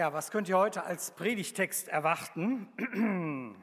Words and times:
Ja, 0.00 0.14
was 0.14 0.30
könnt 0.30 0.48
ihr 0.48 0.56
heute 0.56 0.84
als 0.84 1.10
Predigtext 1.10 1.88
erwarten? 1.88 3.54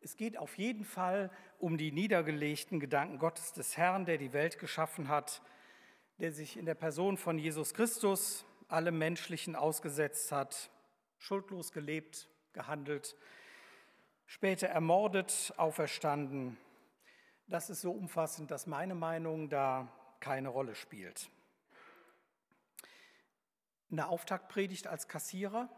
Es 0.00 0.16
geht 0.16 0.36
auf 0.36 0.58
jeden 0.58 0.84
Fall 0.84 1.30
um 1.60 1.78
die 1.78 1.92
niedergelegten 1.92 2.80
Gedanken 2.80 3.20
Gottes 3.20 3.52
des 3.52 3.76
Herrn, 3.76 4.04
der 4.04 4.18
die 4.18 4.32
Welt 4.32 4.58
geschaffen 4.58 5.06
hat, 5.06 5.40
der 6.18 6.32
sich 6.32 6.56
in 6.56 6.66
der 6.66 6.74
Person 6.74 7.16
von 7.16 7.38
Jesus 7.38 7.72
Christus 7.72 8.44
allem 8.66 8.98
Menschlichen 8.98 9.54
ausgesetzt 9.54 10.32
hat, 10.32 10.72
schuldlos 11.18 11.70
gelebt, 11.70 12.28
gehandelt, 12.52 13.14
später 14.26 14.66
ermordet, 14.66 15.54
auferstanden. 15.56 16.58
Das 17.46 17.70
ist 17.70 17.82
so 17.82 17.92
umfassend, 17.92 18.50
dass 18.50 18.66
meine 18.66 18.96
Meinung 18.96 19.48
da 19.48 19.86
keine 20.18 20.48
Rolle 20.48 20.74
spielt 20.74 21.30
eine 23.90 24.08
Auftaktpredigt 24.08 24.86
als 24.86 25.08
Kassierer? 25.08 25.68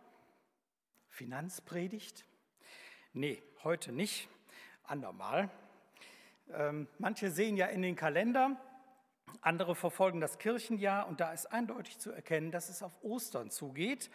Finanzpredigt? 1.08 2.24
Nee, 3.12 3.42
heute 3.62 3.92
nicht. 3.92 4.28
Andermal. 4.84 5.50
Ähm, 6.52 6.88
manche 6.98 7.30
sehen 7.30 7.56
ja 7.56 7.66
in 7.66 7.82
den 7.82 7.96
Kalender, 7.96 8.56
andere 9.40 9.74
verfolgen 9.74 10.20
das 10.20 10.38
Kirchenjahr 10.38 11.06
und 11.06 11.20
da 11.20 11.32
ist 11.32 11.46
eindeutig 11.46 11.98
zu 11.98 12.10
erkennen, 12.10 12.50
dass 12.50 12.68
es 12.68 12.82
auf 12.82 12.92
Ostern 13.02 13.50
zugeht. 13.50 14.10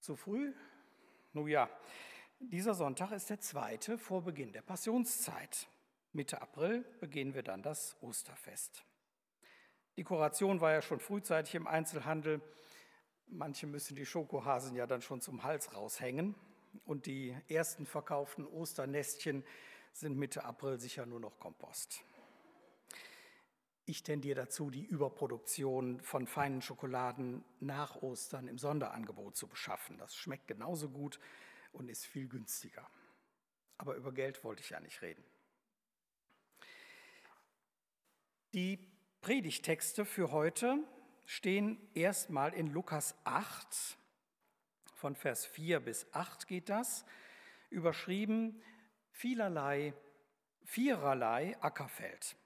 Zu 0.00 0.16
früh? 0.16 0.52
Nun 1.32 1.48
ja, 1.48 1.68
dieser 2.40 2.74
Sonntag 2.74 3.12
ist 3.12 3.30
der 3.30 3.40
zweite 3.40 3.98
vor 3.98 4.22
Beginn 4.22 4.52
der 4.52 4.62
Passionszeit. 4.62 5.68
Mitte 6.12 6.40
April 6.40 6.84
beginnen 7.00 7.34
wir 7.34 7.42
dann 7.42 7.62
das 7.62 7.96
Osterfest. 8.00 8.84
Dekoration 9.96 10.60
war 10.60 10.72
ja 10.72 10.82
schon 10.82 11.00
frühzeitig 11.00 11.54
im 11.54 11.66
Einzelhandel. 11.66 12.42
Manche 13.28 13.66
müssen 13.66 13.96
die 13.96 14.06
Schokohasen 14.06 14.76
ja 14.76 14.86
dann 14.86 15.02
schon 15.02 15.20
zum 15.20 15.42
Hals 15.42 15.74
raushängen. 15.74 16.34
Und 16.84 17.06
die 17.06 17.34
ersten 17.48 17.86
verkauften 17.86 18.46
Osternestchen 18.46 19.44
sind 19.92 20.18
Mitte 20.18 20.44
April 20.44 20.78
sicher 20.78 21.06
nur 21.06 21.20
noch 21.20 21.38
Kompost. 21.38 22.02
Ich 23.86 24.02
tendiere 24.02 24.42
dazu, 24.42 24.68
die 24.68 24.84
Überproduktion 24.84 26.00
von 26.00 26.26
feinen 26.26 26.60
Schokoladen 26.60 27.44
nach 27.60 28.02
Ostern 28.02 28.48
im 28.48 28.58
Sonderangebot 28.58 29.36
zu 29.36 29.46
beschaffen. 29.46 29.96
Das 29.96 30.14
schmeckt 30.14 30.48
genauso 30.48 30.90
gut 30.90 31.18
und 31.72 31.88
ist 31.88 32.04
viel 32.04 32.28
günstiger. 32.28 32.86
Aber 33.78 33.94
über 33.94 34.12
Geld 34.12 34.44
wollte 34.44 34.62
ich 34.62 34.70
ja 34.70 34.80
nicht 34.80 35.00
reden. 35.02 35.24
Die 38.52 38.95
Predigtexte 39.26 40.04
für 40.04 40.30
heute 40.30 40.78
stehen 41.24 41.80
erstmal 41.94 42.54
in 42.54 42.68
Lukas 42.68 43.16
8, 43.24 43.98
von 44.94 45.16
Vers 45.16 45.44
4 45.46 45.80
bis 45.80 46.06
8 46.12 46.46
geht 46.46 46.68
das, 46.68 47.04
überschrieben 47.68 48.62
vielerlei, 49.10 49.94
viererlei 50.62 51.56
Ackerfeld. 51.60 52.36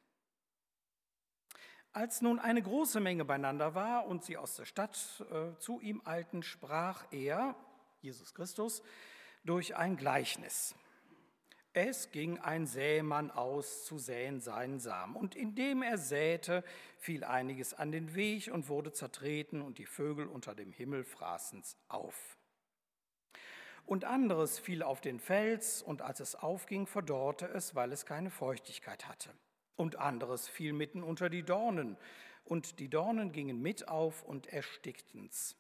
Als 1.93 2.23
nun 2.23 2.39
eine 2.39 2.63
große 2.63 2.99
Menge 2.99 3.27
beieinander 3.27 3.75
war 3.75 4.07
und 4.07 4.25
sie 4.25 4.39
aus 4.39 4.57
der 4.57 4.65
Stadt 4.65 5.23
äh, 5.31 5.59
zu 5.59 5.83
ihm 5.83 6.01
eilten, 6.07 6.43
sprach 6.43 7.05
er, 7.11 7.57
Jesus 8.01 8.33
Christus, 8.33 8.83
durch 9.45 9.77
ein 9.77 9.99
Gleichnis. 9.99 10.75
Es 11.73 12.11
ging 12.11 12.39
ein 12.39 12.67
Sämann 12.67 13.31
aus 13.31 13.85
zu 13.85 13.99
säen 13.99 14.41
seinen 14.41 14.81
Samen, 14.81 15.15
und 15.15 15.37
indem 15.37 15.83
er 15.83 15.99
säte, 15.99 16.65
fiel 16.99 17.23
einiges 17.23 17.75
an 17.75 17.93
den 17.93 18.17
Weg 18.17 18.51
und 18.53 18.69
wurde 18.69 18.93
zertreten, 18.93 19.63
und 19.63 19.79
die 19.79 19.87
Vögel 19.87 20.27
unter 20.27 20.57
dem 20.57 20.73
Himmel 20.73 21.05
fraßen's 21.05 21.77
auf. 21.89 22.37
Und 23.87 24.05
anderes 24.05 24.59
fiel 24.59 24.83
auf 24.83 25.01
den 25.01 25.21
Fels, 25.21 25.81
und 25.81 26.03
als 26.03 26.19
es 26.19 26.35
aufging, 26.35 26.89
verdorrte 26.89 27.47
es, 27.47 27.77
weil 27.77 27.93
es 27.93 28.05
keine 28.05 28.31
Feuchtigkeit 28.31 29.07
hatte. 29.07 29.31
Und 29.77 29.95
anderes 29.97 30.49
fiel 30.49 30.73
mitten 30.73 31.05
unter 31.05 31.31
die 31.31 31.45
Dornen, 31.45 31.97
und 32.45 32.81
die 32.81 32.89
Dornen 32.89 33.31
gingen 33.31 33.63
mit 33.63 33.87
auf 33.87 34.25
und 34.25 34.49
erstickten's. 34.49 35.55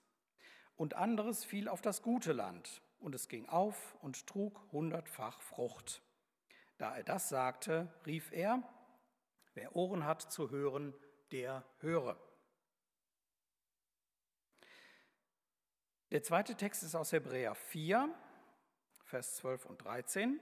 Und 0.76 0.94
anderes 0.94 1.44
fiel 1.44 1.68
auf 1.68 1.82
das 1.82 2.02
gute 2.02 2.32
Land, 2.32 2.82
und 3.00 3.14
es 3.14 3.28
ging 3.28 3.48
auf 3.48 3.96
und 4.02 4.26
trug 4.26 4.60
hundertfach 4.72 5.40
Frucht. 5.40 6.02
Da 6.78 6.96
er 6.96 7.02
das 7.02 7.28
sagte, 7.28 7.92
rief 8.06 8.32
er, 8.32 8.62
wer 9.54 9.74
Ohren 9.76 10.04
hat 10.04 10.22
zu 10.22 10.50
hören, 10.50 10.94
der 11.32 11.64
höre. 11.80 12.16
Der 16.10 16.22
zweite 16.22 16.56
Text 16.56 16.82
ist 16.82 16.94
aus 16.94 17.12
Hebräer 17.12 17.54
4, 17.54 18.12
Vers 19.04 19.36
12 19.36 19.66
und 19.66 19.84
13. 19.84 20.40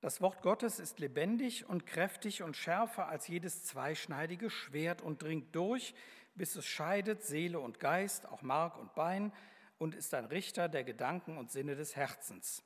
Das 0.00 0.20
Wort 0.20 0.42
Gottes 0.42 0.78
ist 0.78 0.98
lebendig 0.98 1.68
und 1.68 1.86
kräftig 1.86 2.42
und 2.42 2.56
schärfer 2.56 3.08
als 3.08 3.28
jedes 3.28 3.64
zweischneidige 3.64 4.50
Schwert 4.50 5.02
und 5.02 5.22
dringt 5.22 5.54
durch, 5.54 5.94
bis 6.34 6.54
es 6.54 6.66
scheidet 6.66 7.22
Seele 7.22 7.58
und 7.60 7.80
Geist, 7.80 8.26
auch 8.26 8.42
Mark 8.42 8.78
und 8.78 8.94
Bein, 8.94 9.32
und 9.78 9.94
ist 9.94 10.14
ein 10.14 10.24
Richter 10.26 10.68
der 10.68 10.84
Gedanken 10.84 11.38
und 11.38 11.50
Sinne 11.50 11.76
des 11.76 11.96
Herzens. 11.96 12.62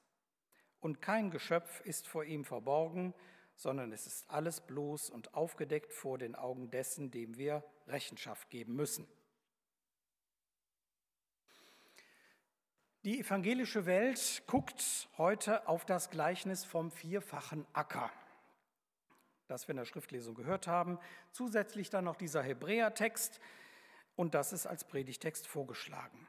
Und 0.80 1.02
kein 1.02 1.30
Geschöpf 1.30 1.80
ist 1.80 2.06
vor 2.06 2.24
ihm 2.24 2.44
verborgen, 2.44 3.14
sondern 3.54 3.92
es 3.92 4.06
ist 4.06 4.30
alles 4.30 4.60
bloß 4.60 5.10
und 5.10 5.34
aufgedeckt 5.34 5.92
vor 5.92 6.16
den 6.16 6.34
Augen 6.34 6.70
dessen, 6.70 7.10
dem 7.10 7.36
wir 7.36 7.62
Rechenschaft 7.86 8.48
geben 8.48 8.74
müssen. 8.74 9.06
Die 13.02 13.20
evangelische 13.20 13.86
Welt 13.86 14.42
guckt 14.46 15.08
heute 15.16 15.66
auf 15.66 15.86
das 15.86 16.10
Gleichnis 16.10 16.64
vom 16.64 16.90
vierfachen 16.90 17.66
Acker, 17.72 18.10
das 19.48 19.66
wir 19.68 19.72
in 19.72 19.78
der 19.78 19.86
Schriftlesung 19.86 20.34
gehört 20.34 20.66
haben. 20.66 20.98
Zusätzlich 21.32 21.88
dann 21.88 22.04
noch 22.04 22.16
dieser 22.16 22.42
Hebräertext 22.42 23.40
und 24.16 24.34
das 24.34 24.52
ist 24.52 24.66
als 24.66 24.84
Predigtext 24.84 25.46
vorgeschlagen. 25.46 26.28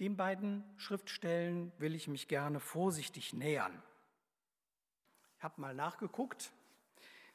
Den 0.00 0.16
beiden 0.16 0.62
Schriftstellen 0.76 1.72
will 1.78 1.96
ich 1.96 2.06
mich 2.06 2.28
gerne 2.28 2.60
vorsichtig 2.60 3.32
nähern. 3.32 3.82
Ich 5.36 5.42
habe 5.42 5.60
mal 5.60 5.74
nachgeguckt. 5.74 6.52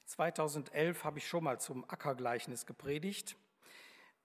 2011 0.06 1.03
habe 1.03 1.18
ich 1.18 1.28
schon 1.28 1.44
mal 1.44 1.59
zum 1.59 1.84
Ackergleichnis 1.90 2.66
gepredigt. 2.66 3.35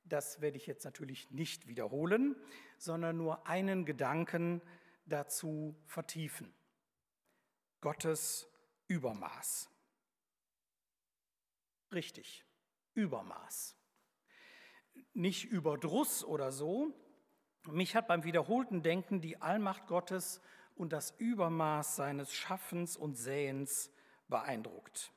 Das 0.05 0.41
werde 0.41 0.57
ich 0.57 0.69
jetzt 0.69 0.85
natürlich 0.85 1.31
nicht 1.33 1.67
wiederholen, 1.67 2.37
sondern 2.79 3.17
nur 3.17 3.47
einen 3.49 3.85
Gedanken 3.85 4.63
dazu 5.05 5.77
vertiefen. 5.87 6.55
Gottes 7.81 8.49
Übermaß. 8.87 9.69
Richtig, 11.91 12.45
Übermaß. 12.95 13.77
Nicht 15.13 15.45
Überdruss 15.45 16.25
oder 16.25 16.53
so, 16.53 16.95
mich 17.67 17.95
hat 17.95 18.09
beim 18.09 18.25
wiederholten 18.25 18.83
Denken 18.83 19.21
die 19.21 19.41
Allmacht 19.41 19.87
Gottes 19.87 20.41
und 20.75 20.93
das 20.93 21.11
Übermaß 21.19 21.97
seines 21.97 22.33
Schaffens 22.33 22.97
und 22.97 23.17
Säens 23.17 23.91
beeindruckt. 24.29 25.13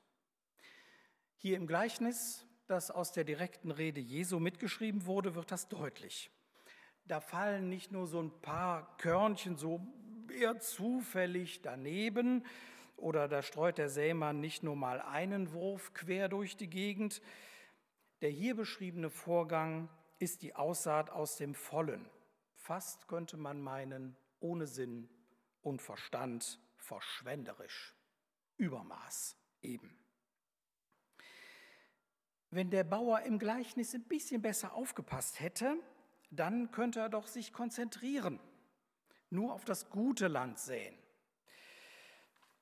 Hier 1.38 1.58
im 1.58 1.68
Gleichnis, 1.68 2.46
das 2.68 2.92
aus 2.92 3.12
der 3.12 3.24
direkten 3.24 3.72
Rede 3.72 4.00
Jesu 4.00 4.40
mitgeschrieben 4.40 5.06
wurde, 5.06 5.36
wird 5.36 5.52
das 5.52 5.68
deutlich. 5.68 6.32
Da 7.06 7.20
fallen 7.20 7.70
nicht 7.70 7.92
nur 7.92 8.08
so 8.08 8.22
ein 8.22 8.32
paar 8.42 8.98
Körnchen 8.98 9.58
so 9.58 9.82
eher 10.34 10.60
zufällig 10.60 11.62
daneben 11.62 12.46
oder 12.96 13.28
da 13.28 13.42
streut 13.42 13.78
der 13.78 13.90
Sämann 13.90 14.40
nicht 14.40 14.64
nur 14.64 14.76
mal 14.76 15.02
einen 15.02 15.52
Wurf 15.54 15.94
quer 15.94 16.30
durch 16.30 16.56
die 16.56 16.70
Gegend. 16.70 17.22
Der 18.22 18.30
hier 18.30 18.56
beschriebene 18.56 19.10
Vorgang 19.10 19.90
ist 20.20 20.44
die 20.44 20.56
Aussaat 20.56 21.10
aus 21.10 21.38
dem 21.38 21.56
Vollen 21.56 22.08
fast 22.72 23.10
könnte 23.10 23.36
man 23.36 23.60
meinen, 23.60 24.16
ohne 24.40 24.66
Sinn 24.66 25.10
und 25.62 25.82
Verstand, 25.82 26.58
verschwenderisch, 26.78 27.98
Übermaß 28.56 29.36
eben. 29.62 29.94
Wenn 32.50 32.70
der 32.70 32.86
Bauer 32.86 33.24
im 33.24 33.40
Gleichnis 33.40 33.94
ein 33.94 34.06
bisschen 34.06 34.42
besser 34.42 34.74
aufgepasst 34.74 35.42
hätte, 35.42 35.76
dann 36.30 36.72
könnte 36.72 37.02
er 37.02 37.10
doch 37.10 37.28
sich 37.28 37.52
konzentrieren, 37.52 38.40
nur 39.30 39.52
auf 39.52 39.66
das 39.66 39.90
gute 39.90 40.30
Land 40.30 40.58
säen. 40.58 40.98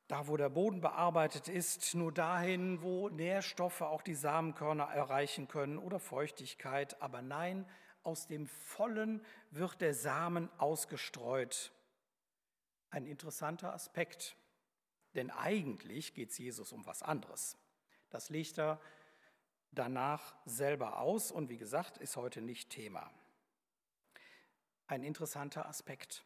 Da, 0.08 0.28
wo 0.28 0.38
der 0.38 0.50
Boden 0.50 0.82
bearbeitet 0.82 1.48
ist, 1.50 1.94
nur 1.94 2.12
dahin, 2.12 2.82
wo 2.82 3.10
Nährstoffe 3.10 3.82
auch 3.82 4.02
die 4.02 4.16
Samenkörner 4.16 4.86
erreichen 4.86 5.48
können 5.48 5.78
oder 5.78 6.00
Feuchtigkeit. 6.00 7.00
Aber 7.00 7.22
nein, 7.22 7.68
aus 8.10 8.26
dem 8.26 8.48
Vollen 8.48 9.24
wird 9.52 9.82
der 9.82 9.94
Samen 9.94 10.50
ausgestreut. 10.58 11.72
Ein 12.90 13.06
interessanter 13.06 13.72
Aspekt, 13.72 14.36
denn 15.14 15.30
eigentlich 15.30 16.16
geht 16.16 16.32
es 16.32 16.40
Jesus 16.40 16.74
um 16.74 16.88
was 16.88 17.04
anderes. 17.04 17.56
Das 18.10 18.32
legt 18.32 18.58
er 18.58 18.82
danach 19.72 20.36
selber 20.46 21.00
aus 21.00 21.32
und 21.32 21.50
wie 21.50 21.60
gesagt, 21.60 21.98
ist 21.98 22.18
heute 22.18 22.42
nicht 22.42 22.72
Thema. 22.72 23.12
ein 24.88 25.04
interessanter 25.04 25.68
Aspekt, 25.68 26.26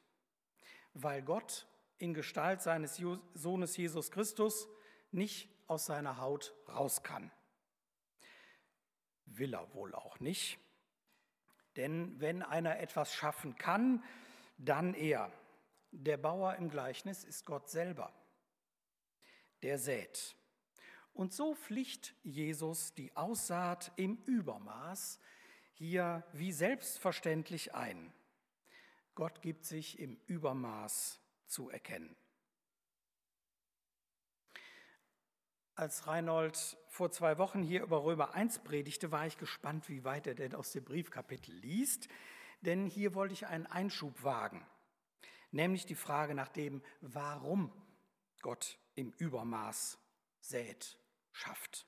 weil 0.94 1.22
Gott 1.22 1.68
in 1.98 2.14
Gestalt 2.14 2.62
seines 2.62 2.96
Sohnes 3.34 3.76
Jesus 3.76 4.10
Christus 4.10 4.70
nicht 5.12 5.50
aus 5.68 5.86
seiner 5.86 6.18
Haut 6.18 6.54
raus 6.70 7.04
kann. 7.04 7.30
Will 9.26 9.54
er 9.54 9.74
wohl 9.74 9.94
auch 9.94 10.22
nicht. 10.22 10.63
Denn 11.76 12.20
wenn 12.20 12.44
einer 12.44 12.80
etwas 12.80 13.14
schaffen 13.14 13.56
kann, 13.56 14.04
dann 14.58 14.94
er. 14.94 15.32
Der 15.92 16.18
Bauer 16.18 16.56
im 16.56 16.70
Gleichnis 16.70 17.24
ist 17.24 17.46
Gott 17.46 17.70
selber, 17.70 18.12
der 19.62 19.78
sät. 19.78 20.36
Und 21.14 21.34
so 21.34 21.54
pflicht 21.54 22.16
Jesus 22.24 22.94
die 22.96 23.16
Aussaat 23.16 23.92
im 23.96 24.18
Übermaß 24.26 25.20
hier 25.74 26.24
wie 26.34 26.52
selbstverständlich 26.52 27.76
ein. 27.76 28.12
Gott 29.16 29.42
gibt 29.42 29.66
sich 29.66 30.00
im 30.00 30.20
Übermaß 30.26 31.20
zu 31.46 31.70
erkennen. 31.70 32.16
Als 35.76 36.06
Reinhold 36.06 36.78
vor 36.88 37.10
zwei 37.10 37.40
Wochen 37.40 37.64
hier 37.64 37.82
über 37.82 38.04
Römer 38.04 38.36
1 38.36 38.60
predigte, 38.60 39.12
war 39.12 39.26
ich 39.26 39.40
gespannt, 39.40 39.90
wie 39.90 40.04
weit 40.04 40.28
er 40.28 40.36
denn 40.36 40.54
aus 40.54 40.72
dem 40.72 40.84
Briefkapitel 40.84 41.52
liest, 41.52 42.10
denn 42.62 42.86
hier 42.86 43.16
wollte 43.16 43.34
ich 43.34 43.48
einen 43.48 43.66
Einschub 43.66 44.24
wagen, 44.24 44.64
nämlich 45.50 45.88
die 45.88 45.96
Frage 45.96 46.36
nach 46.36 46.50
dem, 46.50 46.84
warum 47.02 47.74
Gott 48.44 48.78
im 48.94 49.14
Übermaß 49.18 49.98
sät, 50.42 51.00
schafft. 51.32 51.88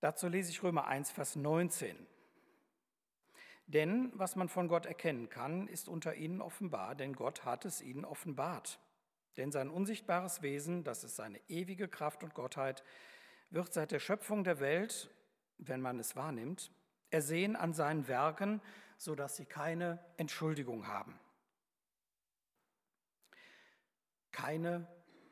Dazu 0.00 0.28
lese 0.28 0.50
ich 0.50 0.62
Römer 0.62 0.88
1, 0.88 1.10
Vers 1.10 1.36
19. 1.36 2.06
Denn 3.66 4.12
was 4.14 4.36
man 4.36 4.50
von 4.50 4.68
Gott 4.68 4.84
erkennen 4.84 5.30
kann, 5.30 5.68
ist 5.68 5.88
unter 5.88 6.16
ihnen 6.16 6.42
offenbar, 6.42 6.94
denn 6.94 7.14
Gott 7.14 7.46
hat 7.46 7.64
es 7.64 7.80
ihnen 7.80 8.04
offenbart. 8.04 8.78
Denn 9.36 9.52
sein 9.52 9.70
unsichtbares 9.70 10.42
Wesen, 10.42 10.84
das 10.84 11.04
ist 11.04 11.16
seine 11.16 11.40
ewige 11.48 11.88
Kraft 11.88 12.22
und 12.22 12.34
Gottheit, 12.34 12.82
wird 13.50 13.72
seit 13.72 13.90
der 13.90 14.00
Schöpfung 14.00 14.44
der 14.44 14.60
Welt, 14.60 15.10
wenn 15.58 15.80
man 15.80 15.98
es 15.98 16.16
wahrnimmt, 16.16 16.70
ersehen 17.10 17.56
an 17.56 17.74
seinen 17.74 18.08
Werken, 18.08 18.60
sodass 18.96 19.36
sie 19.36 19.46
keine 19.46 19.98
Entschuldigung 20.16 20.86
haben. 20.86 21.18
Keine 24.30 24.86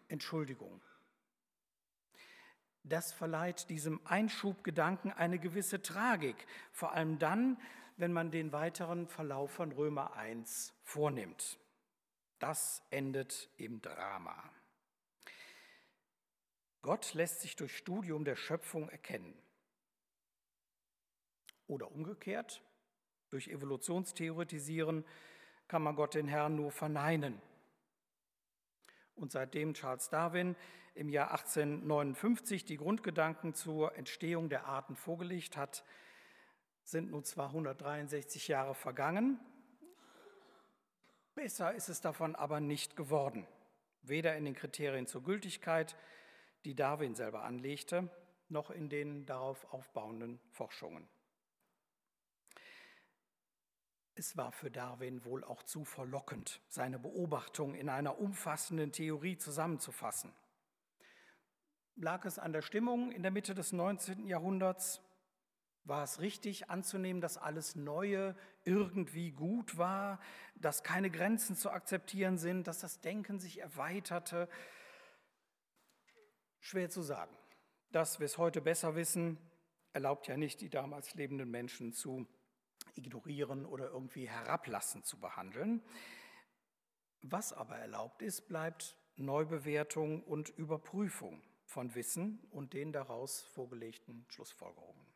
Entschuldigung. 0.09 0.83
Das 2.83 3.13
verleiht 3.13 3.69
diesem 3.69 4.01
Einschubgedanken 4.07 5.13
eine 5.13 5.39
gewisse 5.39 5.83
Tragik, 5.83 6.47
vor 6.73 6.93
allem 6.93 7.19
dann, 7.19 7.61
wenn 7.97 8.13
man 8.13 8.31
den 8.31 8.53
weiteren 8.53 9.07
Verlauf 9.07 9.51
von 9.51 9.73
Römer 9.73 10.15
1 10.15 10.73
vornimmt. 10.83 11.59
Das 12.39 12.83
endet 12.91 13.51
im 13.57 13.83
Drama. 13.83 14.53
Gott 16.83 17.15
lässt 17.15 17.41
sich 17.41 17.57
durch 17.57 17.77
Studium 17.77 18.25
der 18.25 18.37
Schöpfung 18.37 18.89
erkennen. 18.89 19.37
Oder 21.67 21.91
umgekehrt, 21.91 22.63
durch 23.31 23.49
Evolutionstheoretisieren 23.49 25.05
kann 25.67 25.83
man 25.83 25.97
Gott 25.97 26.15
den 26.15 26.29
Herrn 26.29 26.57
nur 26.57 26.71
verneinen. 26.71 27.43
Und 29.17 29.33
seitdem 29.33 29.75
Charles 29.75 30.09
Darwin 30.09 30.57
im 30.95 31.09
Jahr 31.09 31.33
1859 31.33 32.65
die 32.65 32.77
Grundgedanken 32.77 33.53
zur 33.53 33.97
Entstehung 33.97 34.49
der 34.49 34.67
Arten 34.67 34.97
vorgelegt 34.97 35.57
hat, 35.57 35.85
sind 36.85 37.11
nun 37.11 37.25
zwar 37.25 37.49
163 37.49 38.49
Jahre 38.49 38.75
vergangen, 38.75 39.39
besser 41.39 41.73
ist 41.73 41.89
es 41.89 42.01
davon 42.01 42.35
aber 42.35 42.59
nicht 42.59 42.97
geworden, 42.97 43.47
weder 44.03 44.37
in 44.37 44.45
den 44.45 44.57
Kriterien 44.57 45.07
zur 45.07 45.23
Gültigkeit, 45.23 45.97
die 46.65 46.75
Darwin 46.75 47.15
selber 47.15 47.45
anlegte, 47.45 48.11
noch 48.49 48.71
in 48.73 48.89
den 48.89 49.25
darauf 49.25 49.73
aufbauenden 49.73 50.41
Forschungen. 50.51 51.09
Es 54.17 54.37
war 54.37 54.51
für 54.51 54.69
Darwin 54.69 55.25
wohl 55.25 55.45
auch 55.45 55.63
zu 55.63 55.85
verlockend, 55.85 56.61
seine 56.69 56.99
Beobachtung 56.99 57.77
in 57.77 57.89
einer 57.89 58.19
umfassenden 58.19 58.91
Theorie 58.91 59.39
zusammenzufassen. 59.39 60.33
Lag 61.95 62.25
es 62.25 62.41
an 62.41 62.53
der 62.53 62.63
Stimmung 62.63 63.13
in 63.13 63.23
der 63.23 63.31
Mitte 63.31 63.55
des 63.55 63.73
19. 63.73 64.27
Jahrhunderts? 64.27 65.01
War 65.89 66.05
es 66.05 66.21
richtig 66.21 66.69
anzunehmen, 66.69 67.23
dass 67.23 67.39
alles 67.39 67.75
Neue 67.75 68.37
irgendwie 68.65 69.33
gut 69.33 69.79
war, 69.79 70.21
dass 70.55 70.83
keine 70.83 71.11
Grenzen 71.11 71.57
zu 71.57 71.71
akzeptieren 71.71 72.37
sind, 72.37 72.67
dass 72.67 72.81
das 72.81 73.01
Denken 73.01 73.41
sich 73.41 73.63
erweiterte? 73.63 74.51
Schwer 76.61 76.91
zu 76.91 77.01
sagen. 77.01 77.35
Das 77.91 78.21
wir 78.21 78.27
es 78.27 78.37
heute 78.37 78.61
besser 78.61 78.97
wissen, 78.97 79.39
erlaubt 79.95 80.27
ja 80.27 80.37
nicht, 80.37 80.61
die 80.61 80.69
damals 80.69 81.15
lebenden 81.15 81.51
Menschen 81.51 81.95
zu 81.95 82.27
ignorieren 82.95 83.65
oder 83.65 83.89
irgendwie 83.89 84.29
herablassend 84.29 85.07
zu 85.07 85.19
behandeln. 85.19 85.83
Was 87.23 87.55
aber 87.55 87.79
erlaubt 87.79 88.21
ist, 88.21 88.47
bleibt 88.47 88.95
Neubewertung 89.17 90.23
und 90.23 90.51
Überprüfung 90.51 91.43
von 91.65 91.95
Wissen 91.95 92.47
und 92.51 92.75
den 92.75 92.93
daraus 92.93 93.41
vorgelegten 93.41 94.27
Schlussfolgerungen. 94.29 95.08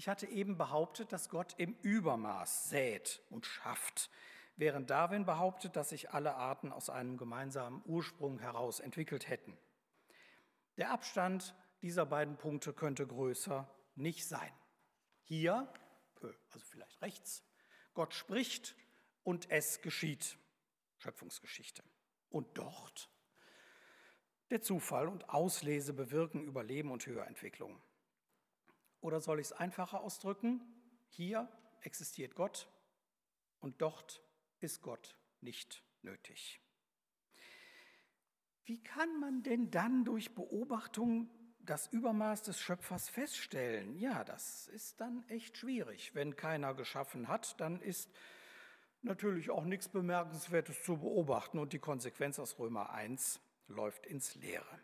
Ich 0.00 0.08
hatte 0.08 0.26
eben 0.26 0.56
behauptet, 0.56 1.12
dass 1.12 1.28
Gott 1.28 1.54
im 1.58 1.76
Übermaß 1.82 2.70
sät 2.70 3.20
und 3.28 3.44
schafft, 3.44 4.08
während 4.56 4.88
Darwin 4.88 5.26
behauptet, 5.26 5.76
dass 5.76 5.90
sich 5.90 6.08
alle 6.08 6.36
Arten 6.36 6.72
aus 6.72 6.88
einem 6.88 7.18
gemeinsamen 7.18 7.82
Ursprung 7.84 8.38
heraus 8.38 8.80
entwickelt 8.80 9.28
hätten. 9.28 9.58
Der 10.78 10.90
Abstand 10.90 11.54
dieser 11.82 12.06
beiden 12.06 12.38
Punkte 12.38 12.72
könnte 12.72 13.06
größer 13.06 13.68
nicht 13.94 14.26
sein. 14.26 14.50
Hier, 15.24 15.70
also 16.48 16.64
vielleicht 16.64 17.02
rechts, 17.02 17.44
Gott 17.92 18.14
spricht 18.14 18.76
und 19.22 19.50
es 19.50 19.82
geschieht. 19.82 20.38
Schöpfungsgeschichte. 20.96 21.84
Und 22.30 22.56
dort 22.56 23.10
der 24.48 24.62
Zufall 24.62 25.08
und 25.08 25.28
Auslese 25.28 25.92
bewirken 25.92 26.42
Überleben 26.42 26.90
und 26.90 27.04
Höherentwicklung. 27.04 27.82
Oder 29.00 29.20
soll 29.20 29.40
ich 29.40 29.46
es 29.46 29.52
einfacher 29.52 30.00
ausdrücken? 30.00 30.60
Hier 31.08 31.48
existiert 31.82 32.34
Gott 32.34 32.68
und 33.60 33.80
dort 33.80 34.22
ist 34.60 34.82
Gott 34.82 35.16
nicht 35.40 35.82
nötig. 36.02 36.60
Wie 38.64 38.82
kann 38.82 39.18
man 39.18 39.42
denn 39.42 39.70
dann 39.70 40.04
durch 40.04 40.34
Beobachtung 40.34 41.30
das 41.60 41.86
Übermaß 41.88 42.42
des 42.42 42.60
Schöpfers 42.60 43.08
feststellen? 43.08 43.96
Ja, 43.96 44.22
das 44.24 44.68
ist 44.68 45.00
dann 45.00 45.24
echt 45.28 45.56
schwierig. 45.56 46.14
Wenn 46.14 46.36
keiner 46.36 46.74
geschaffen 46.74 47.28
hat, 47.28 47.60
dann 47.60 47.80
ist 47.80 48.10
natürlich 49.02 49.50
auch 49.50 49.64
nichts 49.64 49.88
Bemerkenswertes 49.88 50.82
zu 50.84 50.98
beobachten 50.98 51.58
und 51.58 51.72
die 51.72 51.78
Konsequenz 51.78 52.38
aus 52.38 52.58
Römer 52.58 52.90
1 52.90 53.40
läuft 53.66 54.06
ins 54.06 54.34
Leere. 54.36 54.78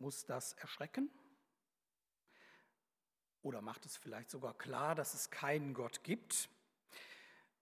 Muss 0.00 0.24
das 0.24 0.54
erschrecken? 0.54 1.10
Oder 3.42 3.60
macht 3.60 3.84
es 3.84 3.98
vielleicht 3.98 4.30
sogar 4.30 4.56
klar, 4.56 4.94
dass 4.94 5.12
es 5.12 5.30
keinen 5.30 5.74
Gott 5.74 6.02
gibt? 6.04 6.48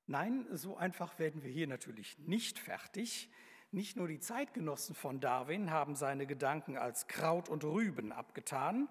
Nein, 0.06 0.46
so 0.52 0.76
einfach 0.76 1.18
werden 1.18 1.42
wir 1.42 1.50
hier 1.50 1.66
natürlich 1.66 2.16
nicht 2.20 2.60
fertig. 2.60 3.28
Nicht 3.72 3.96
nur 3.96 4.06
die 4.06 4.20
Zeitgenossen 4.20 4.94
von 4.94 5.20
Darwin 5.20 5.72
haben 5.72 5.96
seine 5.96 6.28
Gedanken 6.28 6.78
als 6.78 7.08
Kraut 7.08 7.48
und 7.48 7.64
Rüben 7.64 8.12
abgetan. 8.12 8.88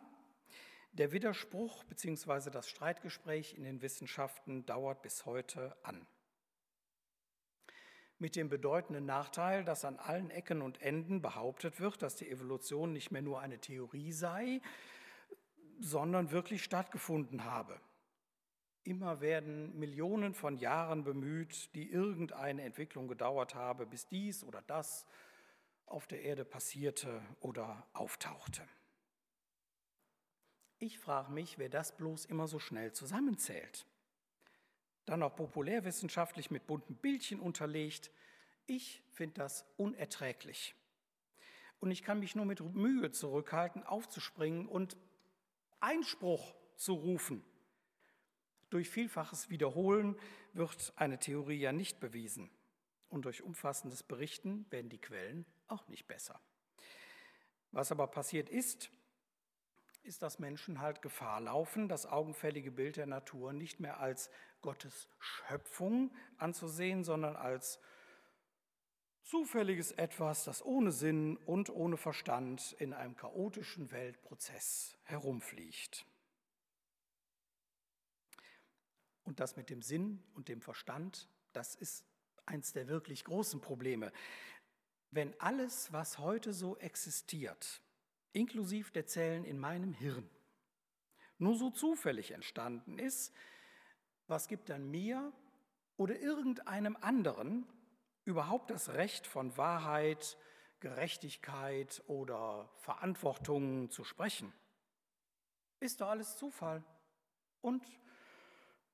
Der 0.92 1.14
Widerspruch 1.14 1.86
bzw. 1.86 2.50
das 2.50 2.70
Streitgespräch 2.70 3.54
in 3.54 3.64
den 3.64 3.82
Wissenschaften 3.82 4.66
dauert 4.66 5.02
bis 5.04 5.26
heute 5.26 5.78
an 5.84 6.06
mit 8.20 8.36
dem 8.36 8.50
bedeutenden 8.50 9.06
Nachteil, 9.06 9.64
dass 9.64 9.86
an 9.86 9.98
allen 9.98 10.30
Ecken 10.32 10.62
und 10.62 10.82
Enden 10.82 11.22
behauptet 11.22 11.80
wird, 11.80 12.02
dass 12.02 12.16
die 12.16 12.30
Evolution 12.30 12.94
nicht 12.94 13.12
mehr 13.12 13.22
nur 13.22 13.40
eine 13.40 13.60
Theorie 13.60 14.12
sei, 14.12 14.62
sondern 15.80 16.32
wirklich 16.32 16.64
stattgefunden 16.64 17.44
habe. 17.44 17.80
Immer 18.84 19.22
werden 19.22 19.78
Millionen 19.78 20.34
von 20.34 20.58
Jahren 20.58 21.04
bemüht, 21.04 21.76
die 21.76 21.92
irgendeine 21.92 22.64
Entwicklung 22.64 23.08
gedauert 23.08 23.54
habe, 23.54 23.86
bis 23.86 24.08
dies 24.08 24.44
oder 24.44 24.62
das 24.62 25.06
auf 25.86 26.08
der 26.08 26.22
Erde 26.22 26.46
passierte 26.46 27.22
oder 27.40 27.86
auftauchte. 27.94 28.62
Ich 30.80 31.00
frage 31.00 31.32
mich, 31.32 31.58
wer 31.58 31.70
das 31.70 31.96
bloß 31.98 32.26
immer 32.26 32.48
so 32.48 32.60
schnell 32.60 32.94
zusammenzählt 32.94 33.86
dann 35.08 35.22
noch 35.22 35.36
populärwissenschaftlich 35.36 36.52
mit 36.52 36.68
bunten 36.68 36.96
Bildchen 36.96 37.40
unterlegt. 37.40 38.12
Ich 38.68 39.02
finde 39.14 39.36
das 39.36 39.66
unerträglich. 39.78 40.76
Und 41.80 41.92
ich 41.92 42.04
kann 42.04 42.20
mich 42.20 42.36
nur 42.36 42.46
mit 42.46 42.60
Mühe 42.60 43.12
zurückhalten, 43.12 43.84
aufzuspringen 43.84 44.68
und 44.68 44.98
Einspruch 45.80 46.54
zu 46.76 46.94
rufen. 46.94 47.44
Durch 48.70 48.90
vielfaches 48.90 49.50
Wiederholen 49.50 50.20
wird 50.54 50.92
eine 50.98 51.20
Theorie 51.20 51.60
ja 51.60 51.72
nicht 51.72 52.00
bewiesen. 52.00 52.50
Und 53.08 53.24
durch 53.24 53.42
umfassendes 53.42 54.04
Berichten 54.04 54.66
werden 54.70 54.90
die 54.90 55.00
Quellen 55.00 55.46
auch 55.68 55.88
nicht 55.88 56.08
besser. 56.08 56.42
Was 57.72 57.94
aber 57.94 58.08
passiert 58.08 58.50
ist, 58.50 58.90
ist, 60.08 60.24
dass 60.24 60.40
Menschen 60.40 60.80
halt 60.80 61.02
Gefahr 61.02 61.42
laufen, 61.42 61.90
das 61.90 62.06
augenfällige 62.06 62.72
Bild 62.72 62.96
der 62.96 63.06
Natur 63.06 63.54
nicht 63.54 63.80
mehr 63.80 64.00
als 64.00 64.30
Gottes 64.62 65.10
Schöpfung 65.20 66.12
anzusehen, 66.38 67.04
sondern 67.04 67.36
als 67.36 67.80
zufälliges 69.24 69.92
Etwas, 69.92 70.46
das 70.46 70.64
ohne 70.64 70.92
Sinn 70.92 71.38
und 71.38 71.70
ohne 71.70 71.98
Verstand 71.98 72.74
in 72.80 72.94
einem 72.94 73.16
chaotischen 73.16 73.92
Weltprozess 73.92 74.98
herumfliegt. 75.04 76.06
Und 79.26 79.42
das 79.42 79.58
mit 79.58 79.70
dem 79.70 79.82
Sinn 79.82 80.24
und 80.34 80.48
dem 80.48 80.62
Verstand, 80.62 81.28
das 81.52 81.76
ist 81.76 82.06
eins 82.46 82.72
der 82.72 82.88
wirklich 82.88 83.26
großen 83.26 83.60
Probleme. 83.60 84.14
Wenn 85.12 85.38
alles, 85.42 85.92
was 85.92 86.18
heute 86.18 86.54
so 86.54 86.78
existiert, 86.78 87.82
inklusive 88.34 88.92
der 88.92 89.06
Zellen 89.06 89.44
in 89.44 89.58
meinem 89.58 89.94
Hirn, 89.94 90.30
nur 91.38 91.56
so 91.56 91.70
zufällig 91.70 92.32
entstanden 92.32 93.00
ist, 93.00 93.34
was 94.28 94.48
gibt 94.48 94.70
dann 94.70 94.90
mir 94.90 95.32
oder 95.96 96.20
irgendeinem 96.20 96.98
anderen 97.00 97.66
überhaupt 98.26 98.72
das 98.72 98.90
Recht 98.94 99.26
von 99.26 99.56
Wahrheit, 99.58 100.38
Gerechtigkeit 100.80 102.04
oder 102.08 102.70
Verantwortung 102.76 103.90
zu 103.90 104.04
sprechen? 104.04 104.54
Ist 105.80 106.02
doch 106.02 106.10
alles 106.10 106.38
Zufall 106.38 106.84
und 107.62 107.84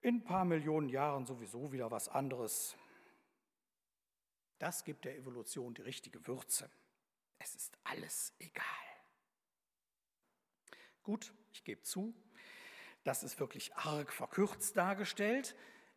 in 0.01 0.17
ein 0.17 0.23
paar 0.23 0.43
Millionen 0.43 0.89
Jahren 0.89 1.25
sowieso 1.25 1.71
wieder 1.71 1.89
was 1.89 2.09
anderes. 2.09 2.75
Das 4.59 4.83
gibt 4.83 5.05
der 5.05 5.15
Evolution 5.15 5.73
die 5.73 5.81
richtige 5.81 6.27
Würze. 6.27 6.69
Es 7.39 7.55
ist 7.55 7.77
alles 7.85 8.33
egal. 8.39 8.82
Gut, 11.03 11.33
ich 11.51 11.63
gebe 11.65 11.81
zu, 11.83 12.13
das 13.03 13.23
ist 13.23 13.39
wirklich 13.39 13.75
arg 13.75 14.13
verkürzt 14.13 14.77
dargestellt, 14.77 15.55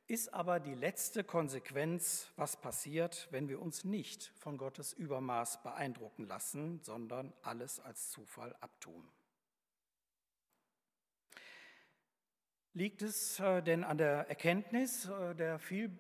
ist 0.08 0.34
aber 0.34 0.60
die 0.60 0.74
letzte 0.74 1.24
Konsequenz, 1.24 2.32
was 2.36 2.60
passiert, 2.60 3.28
wenn 3.30 3.48
wir 3.48 3.60
uns 3.60 3.84
nicht 3.84 4.32
von 4.38 4.58
Gottes 4.58 4.92
Übermaß 4.92 5.62
beeindrucken 5.62 6.26
lassen, 6.26 6.80
sondern 6.82 7.32
alles 7.42 7.80
als 7.80 8.10
Zufall 8.10 8.54
abtun. 8.60 9.08
Liegt 12.72 13.02
es 13.02 13.40
äh, 13.40 13.62
denn 13.62 13.84
an 13.84 13.98
der 13.98 14.28
Erkenntnis 14.28 15.06
äh, 15.06 15.34
der 15.34 15.58
viel 15.58 15.96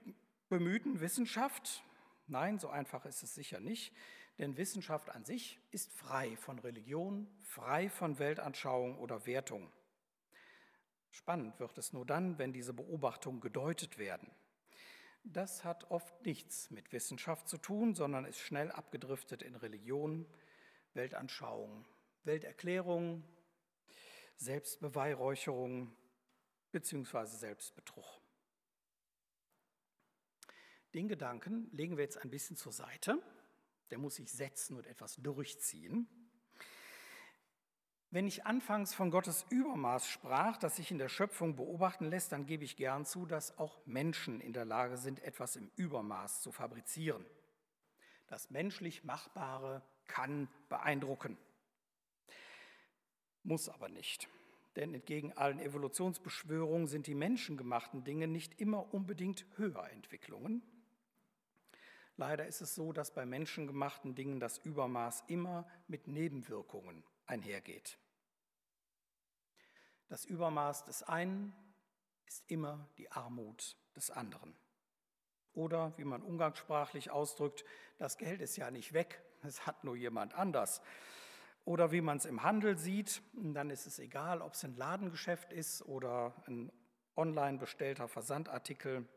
bemühten 0.48 1.00
Wissenschaft? 1.00 1.82
Nein, 2.26 2.58
so 2.58 2.68
einfach 2.68 3.06
ist 3.06 3.22
es 3.22 3.34
sicher 3.34 3.60
nicht, 3.60 3.94
denn 4.38 4.56
Wissenschaft 4.56 5.10
an 5.10 5.24
sich 5.24 5.58
ist 5.70 5.92
frei 5.92 6.36
von 6.36 6.58
Religion, 6.58 7.26
frei 7.42 7.88
von 7.88 8.18
Weltanschauung 8.18 8.98
oder 8.98 9.26
Wertung. 9.26 9.72
Spannend 11.10 11.58
wird 11.58 11.78
es 11.78 11.92
nur 11.92 12.04
dann, 12.04 12.38
wenn 12.38 12.52
diese 12.52 12.74
Beobachtungen 12.74 13.40
gedeutet 13.40 13.96
werden. 13.96 14.30
Das 15.24 15.64
hat 15.64 15.90
oft 15.90 16.24
nichts 16.24 16.70
mit 16.70 16.92
Wissenschaft 16.92 17.48
zu 17.48 17.56
tun, 17.56 17.94
sondern 17.94 18.26
ist 18.26 18.38
schnell 18.38 18.70
abgedriftet 18.70 19.42
in 19.42 19.56
Religion, 19.56 20.26
Weltanschauung, 20.92 21.86
Welterklärung, 22.24 23.24
Selbstbeweihräucherung 24.36 25.96
bzw. 26.70 27.24
Selbstbetrug. 27.26 28.04
Den 30.94 31.08
Gedanken 31.08 31.70
legen 31.72 31.96
wir 31.96 32.04
jetzt 32.04 32.18
ein 32.18 32.30
bisschen 32.30 32.56
zur 32.56 32.72
Seite. 32.72 33.20
Der 33.90 33.98
muss 33.98 34.16
sich 34.16 34.30
setzen 34.30 34.76
und 34.76 34.86
etwas 34.86 35.16
durchziehen. 35.16 36.08
Wenn 38.10 38.26
ich 38.26 38.46
anfangs 38.46 38.94
von 38.94 39.10
Gottes 39.10 39.44
Übermaß 39.50 40.08
sprach, 40.08 40.56
das 40.56 40.76
sich 40.76 40.90
in 40.90 40.98
der 40.98 41.08
Schöpfung 41.08 41.56
beobachten 41.56 42.06
lässt, 42.06 42.32
dann 42.32 42.46
gebe 42.46 42.64
ich 42.64 42.76
gern 42.76 43.04
zu, 43.04 43.26
dass 43.26 43.58
auch 43.58 43.84
Menschen 43.84 44.40
in 44.40 44.52
der 44.52 44.64
Lage 44.64 44.96
sind, 44.96 45.22
etwas 45.22 45.56
im 45.56 45.70
Übermaß 45.76 46.40
zu 46.40 46.52
fabrizieren. 46.52 47.26
Das 48.28 48.50
menschlich 48.50 49.04
Machbare 49.04 49.82
kann 50.06 50.48
beeindrucken, 50.68 51.36
muss 53.42 53.68
aber 53.68 53.88
nicht. 53.88 54.28
Denn 54.76 54.94
entgegen 54.94 55.32
allen 55.32 55.58
Evolutionsbeschwörungen 55.58 56.86
sind 56.86 57.06
die 57.06 57.14
menschengemachten 57.14 58.04
Dinge 58.04 58.28
nicht 58.28 58.60
immer 58.60 58.92
unbedingt 58.92 59.46
Höherentwicklungen, 59.56 60.62
Leider 62.16 62.46
ist 62.46 62.62
es 62.62 62.74
so, 62.74 62.92
dass 62.92 63.12
bei 63.12 63.26
menschengemachten 63.26 64.14
Dingen 64.14 64.40
das 64.40 64.58
Übermaß 64.58 65.24
immer 65.26 65.68
mit 65.86 66.08
Nebenwirkungen 66.08 67.04
einhergeht. 67.26 67.98
Das 70.08 70.24
Übermaß 70.24 70.84
des 70.84 71.02
einen 71.02 71.54
ist 72.26 72.50
immer 72.50 72.88
die 72.96 73.10
Armut 73.12 73.76
des 73.94 74.10
anderen. 74.10 74.56
Oder 75.52 75.96
wie 75.98 76.04
man 76.04 76.22
umgangssprachlich 76.22 77.10
ausdrückt, 77.10 77.64
das 77.98 78.18
Geld 78.18 78.40
ist 78.40 78.56
ja 78.56 78.70
nicht 78.70 78.92
weg, 78.92 79.22
es 79.42 79.66
hat 79.66 79.84
nur 79.84 79.96
jemand 79.96 80.34
anders. 80.34 80.80
Oder 81.64 81.90
wie 81.92 82.00
man 82.00 82.18
es 82.18 82.24
im 82.24 82.42
Handel 82.42 82.78
sieht, 82.78 83.22
dann 83.32 83.70
ist 83.70 83.86
es 83.86 83.98
egal, 83.98 84.40
ob 84.40 84.54
es 84.54 84.64
ein 84.64 84.76
Ladengeschäft 84.76 85.52
ist 85.52 85.82
oder 85.82 86.34
ein 86.46 86.70
online 87.16 87.58
bestellter 87.58 88.06
Versandartikel. 88.06 89.08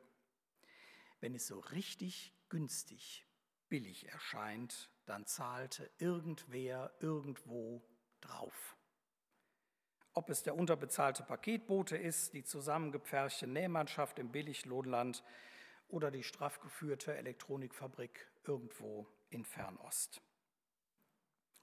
Wenn 1.20 1.36
es 1.36 1.46
so 1.46 1.60
richtig 1.60 2.34
günstig, 2.50 3.26
billig 3.70 4.08
erscheint, 4.10 4.90
dann 5.06 5.26
zahlte 5.26 5.90
irgendwer 5.98 6.94
irgendwo 7.00 7.84
drauf. 8.22 8.76
Ob 10.14 10.30
es 10.30 10.44
der 10.44 10.56
unterbezahlte 10.56 11.24
Paketbote 11.24 11.96
ist, 11.96 12.34
die 12.34 12.44
zusammengepferchte 12.44 13.48
Nähmannschaft 13.48 14.20
im 14.20 14.32
Billiglohnland 14.32 15.24
oder 15.88 16.12
die 16.12 16.24
straff 16.24 16.60
geführte 16.60 17.16
Elektronikfabrik 17.16 18.28
irgendwo 18.44 19.08
in 19.30 19.46
Fernost. 19.46 20.22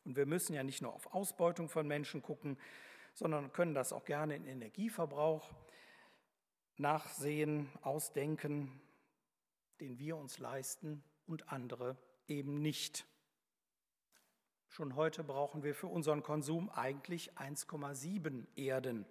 Und 0.04 0.16
wir 0.16 0.26
müssen 0.26 0.54
ja 0.54 0.62
nicht 0.62 0.82
nur 0.82 0.94
auf 0.94 1.12
Ausbeutung 1.12 1.68
von 1.68 1.86
Menschen 1.86 2.22
gucken, 2.22 2.58
sondern 3.12 3.52
können 3.52 3.74
das 3.74 3.92
auch 3.92 4.04
gerne 4.04 4.36
in 4.36 4.46
Energieverbrauch 4.46 5.52
nachsehen, 6.76 7.68
ausdenken, 7.82 8.80
den 9.80 9.98
wir 9.98 10.16
uns 10.16 10.38
leisten 10.38 11.02
und 11.26 11.52
andere 11.52 11.96
eben 12.28 12.60
nicht. 12.60 13.06
Schon 14.68 14.94
heute 14.96 15.24
brauchen 15.24 15.62
wir 15.62 15.74
für 15.74 15.86
unseren 15.86 16.22
Konsum 16.22 16.68
eigentlich 16.70 17.32
1,7 17.34 18.46
Erden. 18.56 19.06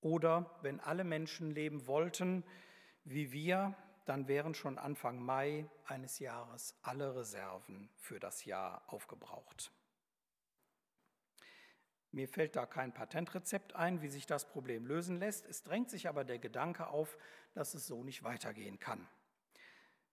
Oder 0.00 0.58
wenn 0.62 0.80
alle 0.80 1.04
Menschen 1.04 1.50
leben 1.50 1.86
wollten 1.86 2.44
wie 3.04 3.32
wir, 3.32 3.74
dann 4.06 4.28
wären 4.28 4.54
schon 4.54 4.78
Anfang 4.78 5.22
Mai 5.22 5.68
eines 5.86 6.18
Jahres 6.18 6.74
alle 6.82 7.14
Reserven 7.16 7.90
für 7.96 8.18
das 8.18 8.44
Jahr 8.44 8.82
aufgebraucht. 8.86 9.72
Mir 12.14 12.28
fällt 12.28 12.54
da 12.54 12.64
kein 12.64 12.94
Patentrezept 12.94 13.74
ein, 13.74 14.00
wie 14.00 14.06
sich 14.06 14.24
das 14.24 14.48
Problem 14.48 14.86
lösen 14.86 15.18
lässt. 15.18 15.46
Es 15.46 15.64
drängt 15.64 15.90
sich 15.90 16.08
aber 16.08 16.22
der 16.22 16.38
Gedanke 16.38 16.86
auf, 16.86 17.18
dass 17.54 17.74
es 17.74 17.88
so 17.88 18.04
nicht 18.04 18.22
weitergehen 18.22 18.78
kann. 18.78 19.08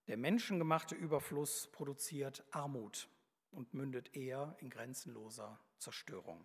Der 0.07 0.17
menschengemachte 0.17 0.95
Überfluss 0.95 1.67
produziert 1.71 2.43
Armut 2.49 3.07
und 3.51 3.75
mündet 3.75 4.15
eher 4.15 4.55
in 4.57 4.71
grenzenloser 4.71 5.59
Zerstörung. 5.77 6.43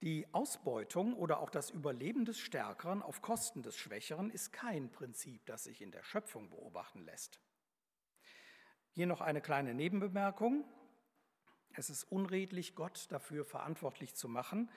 Die 0.00 0.32
Ausbeutung 0.32 1.14
oder 1.14 1.40
auch 1.40 1.50
das 1.50 1.70
Überleben 1.70 2.24
des 2.24 2.38
Stärkeren 2.38 3.02
auf 3.02 3.22
Kosten 3.22 3.64
des 3.64 3.76
Schwächeren 3.76 4.30
ist 4.30 4.52
kein 4.52 4.92
Prinzip, 4.92 5.44
das 5.46 5.64
sich 5.64 5.82
in 5.82 5.90
der 5.90 6.04
Schöpfung 6.04 6.48
beobachten 6.48 7.04
lässt. 7.04 7.40
Hier 8.92 9.08
noch 9.08 9.20
eine 9.20 9.40
kleine 9.40 9.74
Nebenbemerkung. 9.74 10.64
Es 11.76 11.90
ist 11.90 12.04
unredlich, 12.04 12.76
Gott 12.76 13.06
dafür 13.10 13.44
verantwortlich 13.44 14.14
zu 14.14 14.28
machen, 14.28 14.70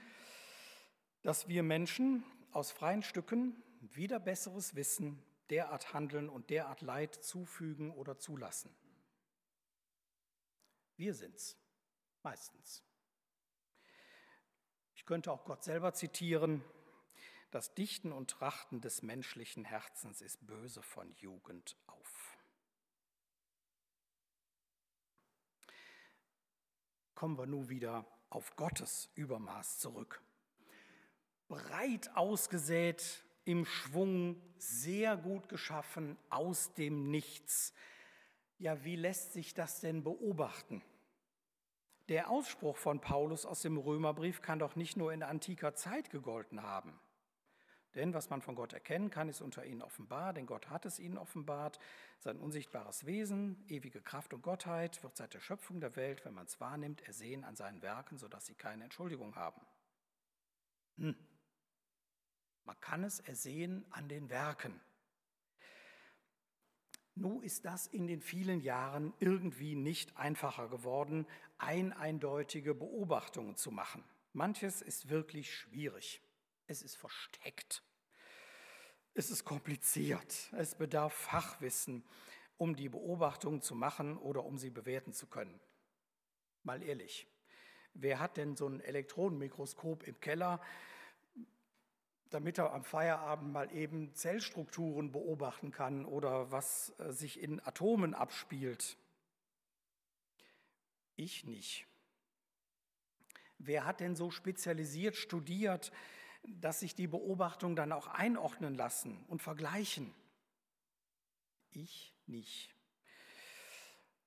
dass 1.22 1.48
wir 1.48 1.62
Menschen 1.62 2.24
aus 2.51 2.72
freien 2.72 3.04
Stücken 3.04 3.62
wieder 3.82 4.20
besseres 4.20 4.75
Wissen 4.75 5.22
derart 5.51 5.94
handeln 5.94 6.27
und 6.27 6.50
derart 6.50 6.82
Leid 6.82 7.13
zufügen 7.13 7.92
oder 7.92 8.18
zulassen. 8.18 8.75
Wir 10.96 11.13
sind's, 11.13 11.56
meistens. 12.24 12.84
Ich 14.96 15.06
könnte 15.06 15.32
auch 15.32 15.46
Gott 15.46 15.63
selber 15.63 15.94
zitieren. 15.94 16.63
Das 17.51 17.75
Dichten 17.75 18.12
und 18.12 18.32
Trachten 18.32 18.82
des 18.82 19.04
menschlichen 19.04 19.63
Herzens 19.63 20.22
ist 20.22 20.46
böse 20.48 20.82
von 20.82 21.13
Jugend 21.13 21.77
auf. 21.86 22.16
Kommen 27.17 27.39
wir 27.39 27.47
nun 27.47 27.67
wieder 27.67 28.05
auf 28.29 28.55
Gottes 28.57 29.09
Übermaß 29.15 29.79
zurück. 29.79 30.21
Breit 31.47 32.15
ausgesät, 32.15 33.25
im 33.43 33.65
Schwung, 33.65 34.39
sehr 34.59 35.17
gut 35.17 35.50
geschaffen, 35.50 36.15
aus 36.29 36.75
dem 36.75 37.09
Nichts. 37.09 37.74
Ja, 38.59 38.83
wie 38.83 38.95
lässt 38.95 39.33
sich 39.33 39.55
das 39.55 39.79
denn 39.79 40.03
beobachten? 40.03 40.83
Der 42.07 42.29
Ausspruch 42.29 42.77
von 42.77 43.01
Paulus 43.01 43.47
aus 43.47 43.63
dem 43.63 43.79
Römerbrief 43.79 44.43
kann 44.43 44.59
doch 44.59 44.75
nicht 44.75 44.95
nur 44.95 45.12
in 45.12 45.24
antiker 45.24 45.74
Zeit 45.74 46.12
gegolten 46.12 46.62
haben. 46.62 47.00
Denn 47.96 48.13
was 48.13 48.29
man 48.29 48.41
von 48.41 48.56
Gott 48.56 48.74
erkennen 48.74 49.10
kann, 49.10 49.29
ist 49.29 49.41
unter 49.41 49.65
ihnen 49.65 49.82
offenbar, 49.82 50.34
denn 50.34 50.46
Gott 50.46 50.70
hat 50.70 50.86
es 50.86 51.00
ihnen 51.00 51.17
offenbart. 51.17 51.79
Sein 52.20 52.38
unsichtbares 52.39 53.06
Wesen, 53.06 53.63
ewige 53.67 54.01
Kraft 54.01 54.34
und 54.34 54.41
Gottheit 54.41 55.01
wird 55.03 55.15
seit 55.15 55.34
der 55.34 55.39
Schöpfung 55.39 55.79
der 55.79 55.96
Welt, 55.96 56.24
wenn 56.25 56.34
man 56.34 56.46
es 56.46 56.60
wahrnimmt, 56.60 57.01
ersehen 57.01 57.44
an 57.44 57.56
seinen 57.56 57.82
Werken, 57.82 58.17
sodass 58.17 58.46
sie 58.46 58.56
keine 58.56 58.84
Entschuldigung 58.84 59.36
haben. 59.36 59.62
Hm. 60.98 61.15
Man 62.65 62.79
kann 62.82 63.03
es 63.03 63.20
ersehen 63.22 63.86
an 63.91 64.10
den 64.10 64.29
Werken. 64.29 64.79
Nun 67.15 67.41
ist 67.41 67.65
das 67.65 67.88
in 67.88 68.06
den 68.06 68.22
vielen 68.22 68.62
Jahren 68.62 69.13
irgendwie 69.20 69.74
nicht 69.74 70.17
einfacher 70.17 70.67
geworden, 70.67 71.25
eineindeutige 71.58 72.75
Beobachtungen 72.75 73.56
zu 73.56 73.72
machen. 73.72 74.03
Manches 74.34 74.84
ist 74.84 75.10
wirklich 75.10 75.51
schwierig. 75.51 76.22
Es 76.67 76.81
ist 76.81 76.97
versteckt. 76.97 77.81
Es 79.13 79.31
ist 79.31 79.45
kompliziert. 79.45 80.51
Es 80.51 80.75
bedarf 80.75 81.13
Fachwissen, 81.13 82.05
um 82.57 82.75
die 82.75 82.89
Beobachtungen 82.89 83.62
zu 83.62 83.74
machen 83.74 84.17
oder 84.17 84.43
um 84.43 84.57
sie 84.57 84.69
bewerten 84.69 85.13
zu 85.13 85.27
können. 85.27 85.59
Mal 86.63 86.83
ehrlich, 86.83 87.25
wer 87.93 88.19
hat 88.19 88.36
denn 88.36 88.57
so 88.57 88.67
ein 88.67 88.81
Elektronenmikroskop 88.81 90.03
im 90.03 90.19
Keller, 90.19 90.62
damit 92.29 92.57
er 92.57 92.74
am 92.74 92.83
Feierabend 92.83 93.53
mal 93.53 93.71
eben 93.74 94.13
Zellstrukturen 94.13 95.13
beobachten 95.13 95.71
kann 95.71 96.05
oder 96.05 96.51
was 96.51 96.93
äh, 97.00 97.13
sich 97.13 97.39
in 97.39 97.65
Atomen 97.65 98.13
abspielt? 98.13 98.97
Ich 101.15 101.45
nicht. 101.45 101.88
Wer 103.57 103.86
hat 103.86 104.01
denn 104.01 104.15
so 104.15 104.29
spezialisiert 104.29 105.15
studiert, 105.15 105.91
dass 106.48 106.80
sich 106.80 106.96
die 106.96 107.08
Beobachtungen 107.08 107.75
dann 107.75 107.92
auch 107.92 108.08
einordnen 108.08 108.75
lassen 108.75 109.24
und 109.27 109.42
vergleichen? 109.42 110.13
Ich 111.72 112.13
nicht. 112.25 112.74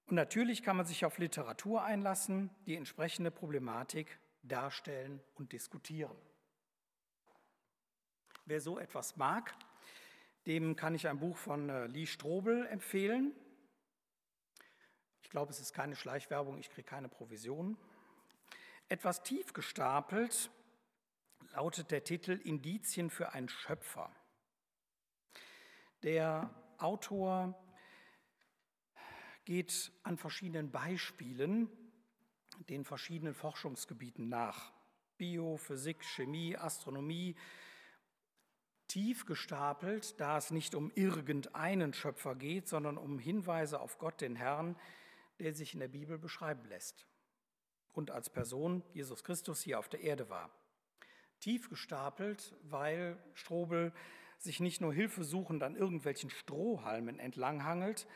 Und 0.06 0.16
natürlich 0.16 0.62
kann 0.62 0.76
man 0.76 0.86
sich 0.86 1.04
auf 1.04 1.18
Literatur 1.18 1.84
einlassen, 1.84 2.50
die 2.66 2.76
entsprechende 2.76 3.30
Problematik 3.30 4.18
darstellen 4.42 5.20
und 5.34 5.52
diskutieren. 5.52 6.16
Wer 8.44 8.60
so 8.60 8.78
etwas 8.78 9.16
mag, 9.16 9.54
dem 10.46 10.74
kann 10.74 10.94
ich 10.94 11.06
ein 11.06 11.20
Buch 11.20 11.36
von 11.36 11.68
äh, 11.68 11.86
Lee 11.86 12.06
Strobel 12.06 12.66
empfehlen. 12.66 13.34
Ich 15.22 15.30
glaube, 15.30 15.52
es 15.52 15.60
ist 15.60 15.72
keine 15.72 15.94
Schleichwerbung, 15.94 16.58
ich 16.58 16.70
kriege 16.70 16.88
keine 16.88 17.08
Provision. 17.08 17.76
Etwas 18.88 19.22
tief 19.22 19.52
gestapelt 19.52 20.50
lautet 21.50 21.90
der 21.90 22.04
Titel 22.04 22.32
Indizien 22.32 23.10
für 23.10 23.32
einen 23.32 23.48
Schöpfer. 23.48 24.14
Der 26.02 26.54
Autor 26.78 27.54
geht 29.44 29.92
an 30.02 30.16
verschiedenen 30.16 30.70
Beispielen 30.70 31.68
den 32.68 32.84
verschiedenen 32.84 33.34
Forschungsgebieten 33.34 34.28
nach. 34.28 34.72
Bio, 35.16 35.56
Physik, 35.56 36.04
Chemie, 36.04 36.56
Astronomie, 36.56 37.36
tief 38.88 39.26
gestapelt, 39.26 40.18
da 40.20 40.38
es 40.38 40.50
nicht 40.50 40.74
um 40.74 40.90
irgendeinen 40.94 41.92
Schöpfer 41.92 42.34
geht, 42.34 42.68
sondern 42.68 42.96
um 42.96 43.18
Hinweise 43.18 43.80
auf 43.80 43.98
Gott, 43.98 44.20
den 44.20 44.36
Herrn, 44.36 44.76
der 45.38 45.54
sich 45.54 45.74
in 45.74 45.80
der 45.80 45.88
Bibel 45.88 46.18
beschreiben 46.18 46.64
lässt 46.68 47.06
und 47.92 48.10
als 48.10 48.30
Person 48.30 48.82
Jesus 48.92 49.24
Christus 49.24 49.62
hier 49.62 49.78
auf 49.78 49.88
der 49.88 50.00
Erde 50.00 50.28
war. 50.28 50.50
Tief 51.40 51.68
gestapelt, 51.68 52.54
weil 52.62 53.18
Strobel 53.34 53.92
sich 54.38 54.60
nicht 54.60 54.80
nur 54.80 54.92
hilfesuchend 54.92 55.62
an 55.62 55.76
irgendwelchen 55.76 56.30
Strohhalmen 56.30 57.18
entlanghangelt, 57.18 58.06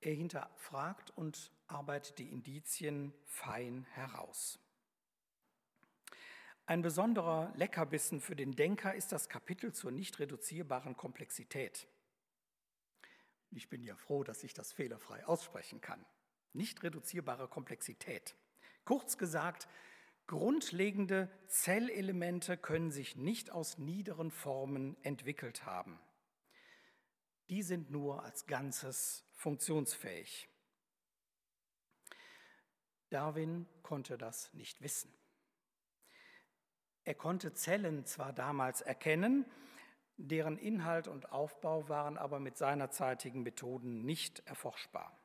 er 0.00 0.14
hinterfragt 0.14 1.10
und 1.10 1.52
arbeitet 1.66 2.18
die 2.18 2.30
Indizien 2.30 3.12
fein 3.24 3.84
heraus. 3.92 4.58
Ein 6.66 6.82
besonderer 6.82 7.52
Leckerbissen 7.56 8.20
für 8.20 8.36
den 8.36 8.52
Denker 8.52 8.94
ist 8.94 9.12
das 9.12 9.28
Kapitel 9.28 9.72
zur 9.72 9.90
nicht 9.90 10.18
reduzierbaren 10.18 10.96
Komplexität. 10.96 11.86
Ich 13.50 13.68
bin 13.68 13.82
ja 13.82 13.96
froh, 13.96 14.24
dass 14.24 14.44
ich 14.44 14.54
das 14.54 14.72
fehlerfrei 14.72 15.26
aussprechen 15.26 15.80
kann. 15.80 16.04
Nicht 16.52 16.82
reduzierbare 16.82 17.48
Komplexität. 17.48 18.34
Kurz 18.84 19.18
gesagt, 19.18 19.68
grundlegende 20.32 21.28
Zellelemente 21.46 22.56
können 22.56 22.90
sich 22.90 23.16
nicht 23.16 23.52
aus 23.52 23.76
niederen 23.76 24.30
Formen 24.30 24.96
entwickelt 25.04 25.66
haben. 25.66 26.00
Die 27.50 27.62
sind 27.62 27.90
nur 27.90 28.22
als 28.22 28.46
Ganzes 28.46 29.26
funktionsfähig. 29.34 30.48
Darwin 33.10 33.68
konnte 33.82 34.16
das 34.16 34.54
nicht 34.54 34.80
wissen. 34.80 35.12
Er 37.04 37.14
konnte 37.14 37.52
Zellen 37.52 38.06
zwar 38.06 38.32
damals 38.32 38.80
erkennen, 38.80 39.44
deren 40.16 40.56
Inhalt 40.56 41.08
und 41.08 41.30
Aufbau 41.30 41.90
waren 41.90 42.16
aber 42.16 42.40
mit 42.40 42.56
seinerzeitigen 42.56 43.42
Methoden 43.42 44.02
nicht 44.06 44.40
erforschbar. 44.46 45.21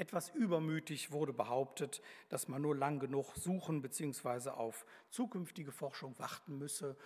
Etwas 0.00 0.30
übermütig 0.30 1.12
wurde 1.12 1.34
behauptet, 1.34 2.00
dass 2.30 2.48
man 2.48 2.62
nur 2.62 2.74
lang 2.74 3.00
genug 3.00 3.34
suchen 3.36 3.82
bzw. 3.82 4.48
auf 4.48 4.86
zukünftige 5.10 5.72
Forschung 5.72 6.18
warten 6.18 6.56
müsse 6.56 6.96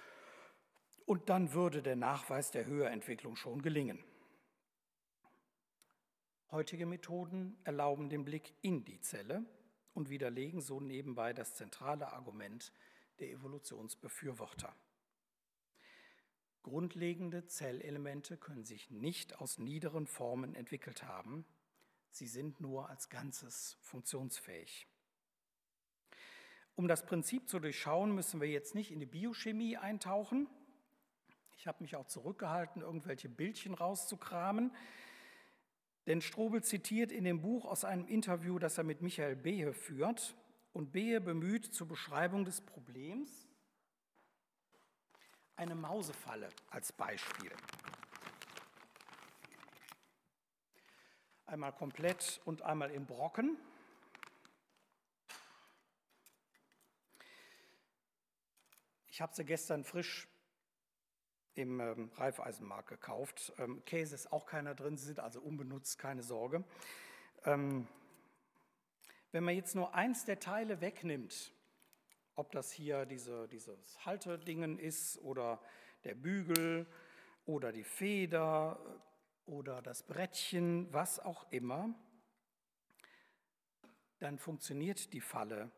und 1.04 1.28
dann 1.28 1.54
würde 1.54 1.82
der 1.82 1.96
Nachweis 1.96 2.52
der 2.52 2.66
Höherentwicklung 2.66 3.34
schon 3.34 3.62
gelingen. 3.62 3.98
Heutige 6.52 6.86
Methoden 6.86 7.58
erlauben 7.64 8.10
den 8.10 8.24
Blick 8.24 8.54
in 8.60 8.84
die 8.84 9.00
Zelle 9.00 9.44
und 9.92 10.08
widerlegen 10.08 10.60
so 10.60 10.78
nebenbei 10.78 11.32
das 11.32 11.56
zentrale 11.56 12.12
Argument 12.12 12.72
der 13.18 13.28
Evolutionsbefürworter. 13.30 14.72
Grundlegende 16.62 17.44
Zellelemente 17.48 18.36
können 18.36 18.64
sich 18.64 18.88
nicht 18.92 19.40
aus 19.40 19.58
niederen 19.58 20.06
Formen 20.06 20.54
entwickelt 20.54 21.02
haben, 21.02 21.44
sie 22.16 22.26
sind 22.26 22.60
nur 22.60 22.88
als 22.88 23.08
Ganzes 23.08 23.76
funktionsfähig. 23.80 24.86
Um 26.76 26.88
das 26.88 27.06
Prinzip 27.06 27.48
zu 27.48 27.60
durchschauen, 27.60 28.14
müssen 28.14 28.40
wir 28.40 28.48
jetzt 28.48 28.74
nicht 28.74 28.90
in 28.90 29.00
die 29.00 29.06
Biochemie 29.06 29.76
eintauchen. 29.76 30.48
Ich 31.56 31.66
habe 31.66 31.82
mich 31.82 31.96
auch 31.96 32.06
zurückgehalten, 32.06 32.82
irgendwelche 32.82 33.28
Bildchen 33.28 33.74
rauszukramen. 33.74 34.74
Denn 36.06 36.20
Strobel 36.20 36.62
zitiert 36.62 37.12
in 37.12 37.24
dem 37.24 37.40
Buch 37.40 37.64
aus 37.64 37.84
einem 37.84 38.06
Interview, 38.06 38.58
das 38.58 38.76
er 38.76 38.84
mit 38.84 39.02
Michael 39.02 39.36
Behe 39.36 39.72
führt, 39.72 40.36
und 40.72 40.92
Behe 40.92 41.20
bemüht 41.20 41.72
zur 41.72 41.86
Beschreibung 41.86 42.44
des 42.44 42.60
Problems 42.60 43.48
eine 45.56 45.76
Mausefalle 45.76 46.48
als 46.70 46.92
Beispiel. 46.92 47.52
Einmal 51.54 51.72
komplett 51.72 52.40
und 52.46 52.62
einmal 52.62 52.90
in 52.90 53.06
Brocken. 53.06 53.56
Ich 59.06 59.20
habe 59.20 59.32
sie 59.32 59.44
gestern 59.44 59.84
frisch 59.84 60.26
im 61.54 61.78
ähm, 61.78 62.10
Reifeisenmarkt 62.16 62.88
gekauft. 62.88 63.52
Ähm, 63.58 63.84
Käse 63.84 64.16
ist 64.16 64.32
auch 64.32 64.46
keiner 64.46 64.74
drin, 64.74 64.96
sie 64.96 65.06
sind 65.06 65.20
also 65.20 65.40
unbenutzt, 65.40 65.96
keine 65.96 66.24
Sorge. 66.24 66.64
Ähm, 67.44 67.86
wenn 69.30 69.44
man 69.44 69.54
jetzt 69.54 69.76
nur 69.76 69.94
eins 69.94 70.24
der 70.24 70.40
Teile 70.40 70.80
wegnimmt, 70.80 71.52
ob 72.34 72.50
das 72.50 72.72
hier 72.72 73.06
diese, 73.06 73.46
dieses 73.46 74.04
Haltedingen 74.04 74.80
ist 74.80 75.18
oder 75.18 75.60
der 76.02 76.16
Bügel 76.16 76.84
oder 77.46 77.70
die 77.70 77.84
Feder 77.84 78.80
oder 79.46 79.82
das 79.82 80.02
Brettchen, 80.02 80.92
was 80.92 81.18
auch 81.20 81.50
immer, 81.50 81.94
dann 84.18 84.38
funktioniert 84.38 85.12
die 85.12 85.20
Falle 85.20 85.70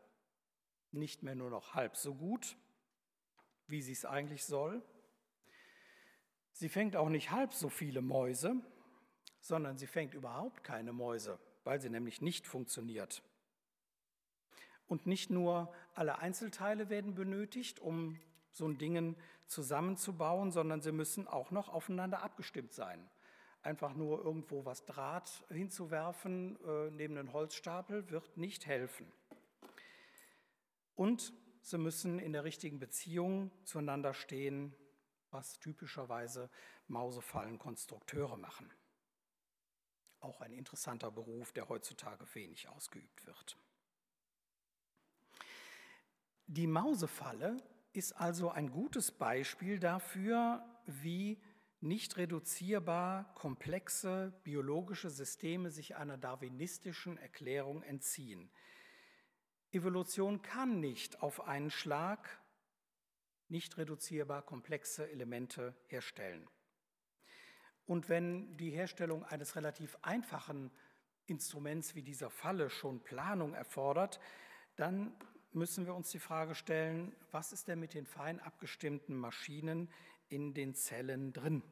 nicht 0.91 1.23
mehr 1.23 1.35
nur 1.35 1.49
noch 1.49 1.73
halb 1.73 1.97
so 1.97 2.15
gut, 2.15 2.57
wie 3.67 3.81
sie 3.81 3.91
es 3.91 4.05
eigentlich 4.05 4.45
soll. 4.45 4.81
Sie 6.53 6.69
fängt 6.69 6.95
auch 6.95 7.09
nicht 7.09 7.31
halb 7.31 7.53
so 7.53 7.69
viele 7.69 8.01
Mäuse, 8.01 8.55
sondern 9.39 9.77
sie 9.77 9.87
fängt 9.87 10.13
überhaupt 10.13 10.63
keine 10.63 10.93
Mäuse, 10.93 11.39
weil 11.63 11.79
sie 11.79 11.89
nämlich 11.89 12.21
nicht 12.21 12.47
funktioniert. 12.47 13.21
Und 14.87 15.05
nicht 15.05 15.29
nur 15.29 15.73
alle 15.93 16.19
Einzelteile 16.19 16.89
werden 16.89 17.13
benötigt, 17.13 17.79
um 17.79 18.19
so 18.51 18.65
ein 18.65 18.77
Ding 18.77 19.15
zusammenzubauen, 19.45 20.51
sondern 20.51 20.81
sie 20.81 20.91
müssen 20.91 21.27
auch 21.27 21.51
noch 21.51 21.69
aufeinander 21.69 22.23
abgestimmt 22.23 22.73
sein. 22.73 23.09
Einfach 23.61 23.93
nur 23.93 24.23
irgendwo 24.23 24.65
was 24.65 24.85
Draht 24.85 25.43
hinzuwerfen 25.49 26.57
äh, 26.65 26.91
neben 26.91 27.17
einen 27.17 27.33
Holzstapel 27.33 28.09
wird 28.09 28.37
nicht 28.37 28.65
helfen. 28.65 29.11
Und 30.95 31.33
sie 31.61 31.77
müssen 31.77 32.19
in 32.19 32.33
der 32.33 32.43
richtigen 32.43 32.79
Beziehung 32.79 33.51
zueinander 33.65 34.13
stehen, 34.13 34.75
was 35.31 35.59
typischerweise 35.59 36.49
Mausefallenkonstrukteure 36.87 38.37
machen. 38.37 38.71
Auch 40.19 40.41
ein 40.41 40.53
interessanter 40.53 41.11
Beruf, 41.11 41.51
der 41.51 41.69
heutzutage 41.69 42.25
wenig 42.33 42.69
ausgeübt 42.69 43.25
wird. 43.25 43.57
Die 46.47 46.67
Mausefalle 46.67 47.57
ist 47.91 48.13
also 48.13 48.49
ein 48.49 48.71
gutes 48.71 49.11
Beispiel 49.11 49.79
dafür, 49.79 50.65
wie 50.85 51.41
nicht 51.79 52.17
reduzierbar 52.17 53.33
komplexe 53.35 54.33
biologische 54.43 55.09
Systeme 55.09 55.69
sich 55.69 55.95
einer 55.95 56.17
darwinistischen 56.17 57.17
Erklärung 57.17 57.83
entziehen. 57.83 58.49
Evolution 59.71 60.41
kann 60.41 60.79
nicht 60.79 61.21
auf 61.21 61.41
einen 61.47 61.69
Schlag 61.69 62.41
nicht 63.49 63.77
reduzierbar 63.77 64.41
komplexe 64.41 65.09
Elemente 65.09 65.75
herstellen. 65.87 66.49
Und 67.85 68.09
wenn 68.09 68.57
die 68.57 68.71
Herstellung 68.71 69.23
eines 69.23 69.55
relativ 69.55 69.97
einfachen 70.01 70.71
Instruments 71.25 71.95
wie 71.95 72.01
dieser 72.01 72.29
Falle 72.29 72.69
schon 72.69 73.03
Planung 73.03 73.53
erfordert, 73.53 74.19
dann 74.75 75.15
müssen 75.53 75.85
wir 75.85 75.95
uns 75.95 76.09
die 76.11 76.19
Frage 76.19 76.55
stellen, 76.55 77.15
was 77.31 77.53
ist 77.53 77.67
denn 77.67 77.79
mit 77.79 77.93
den 77.93 78.05
fein 78.05 78.39
abgestimmten 78.39 79.15
Maschinen 79.15 79.89
in 80.29 80.53
den 80.53 80.75
Zellen 80.75 81.33
drin? 81.33 81.63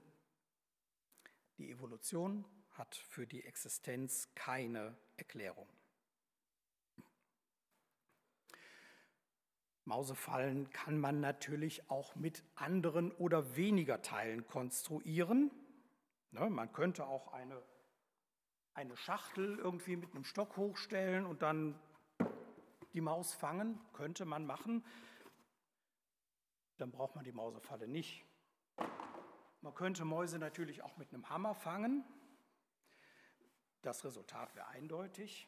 Die 1.57 1.71
Evolution 1.71 2.45
hat 2.71 2.95
für 2.95 3.25
die 3.25 3.43
Existenz 3.43 4.29
keine 4.35 4.97
Erklärung. 5.17 5.67
Mausefallen 9.85 10.71
kann 10.71 10.99
man 10.99 11.19
natürlich 11.21 11.89
auch 11.91 12.15
mit 12.15 12.43
anderen 12.55 13.11
oder 13.11 13.55
weniger 13.55 14.01
Teilen 14.01 14.47
konstruieren. 14.47 15.51
Ne, 16.31 16.49
man 16.49 16.73
könnte 16.73 17.05
auch 17.05 17.31
eine, 17.33 17.61
eine 18.73 18.97
Schachtel 18.97 19.59
irgendwie 19.59 19.95
mit 19.95 20.11
einem 20.11 20.23
Stock 20.23 20.57
hochstellen 20.57 21.27
und 21.27 21.43
dann 21.43 21.79
die 22.93 23.01
Maus 23.01 23.33
fangen, 23.33 23.79
könnte 23.93 24.25
man 24.25 24.45
machen. 24.45 24.83
Dann 26.77 26.91
braucht 26.91 27.15
man 27.15 27.23
die 27.23 27.31
Mausefalle 27.31 27.87
nicht. 27.87 28.25
Man 29.65 29.73
könnte 29.73 30.05
Mäuse 30.05 30.37
natürlich 30.37 30.83
auch 30.83 30.95
mit 30.97 31.11
einem 31.11 31.27
Hammer 31.27 31.55
fangen. 31.55 32.03
Das 33.81 34.05
Resultat 34.05 34.55
wäre 34.55 34.67
eindeutig. 34.67 35.47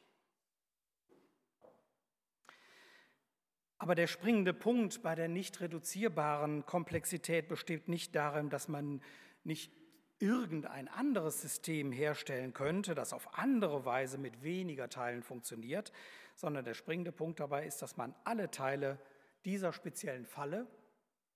Aber 3.77 3.93
der 3.93 4.07
springende 4.07 4.55
Punkt 4.55 5.03
bei 5.03 5.13
der 5.13 5.27
nicht 5.27 5.61
reduzierbaren 5.61 6.65
Komplexität 6.65 7.47
besteht 7.47 7.89
nicht 7.89 8.15
darin, 8.15 8.49
dass 8.49 8.67
man 8.67 9.03
nicht 9.43 9.71
irgendein 10.17 10.87
anderes 10.87 11.39
System 11.39 11.91
herstellen 11.91 12.53
könnte, 12.53 12.95
das 12.95 13.13
auf 13.13 13.37
andere 13.37 13.85
Weise 13.85 14.17
mit 14.17 14.41
weniger 14.41 14.89
Teilen 14.89 15.21
funktioniert, 15.21 15.91
sondern 16.33 16.65
der 16.65 16.73
springende 16.73 17.11
Punkt 17.11 17.39
dabei 17.39 17.67
ist, 17.67 17.83
dass 17.83 17.97
man 17.97 18.15
alle 18.23 18.49
Teile 18.49 18.99
dieser 19.45 19.73
speziellen 19.73 20.25
Falle 20.25 20.65